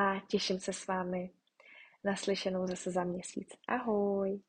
a 0.00 0.20
těším 0.28 0.60
se 0.60 0.72
s 0.72 0.86
vámi 0.86 1.30
naslyšenou 2.04 2.66
zase 2.66 2.90
za 2.90 3.04
měsíc. 3.04 3.48
Ahoj! 3.68 4.40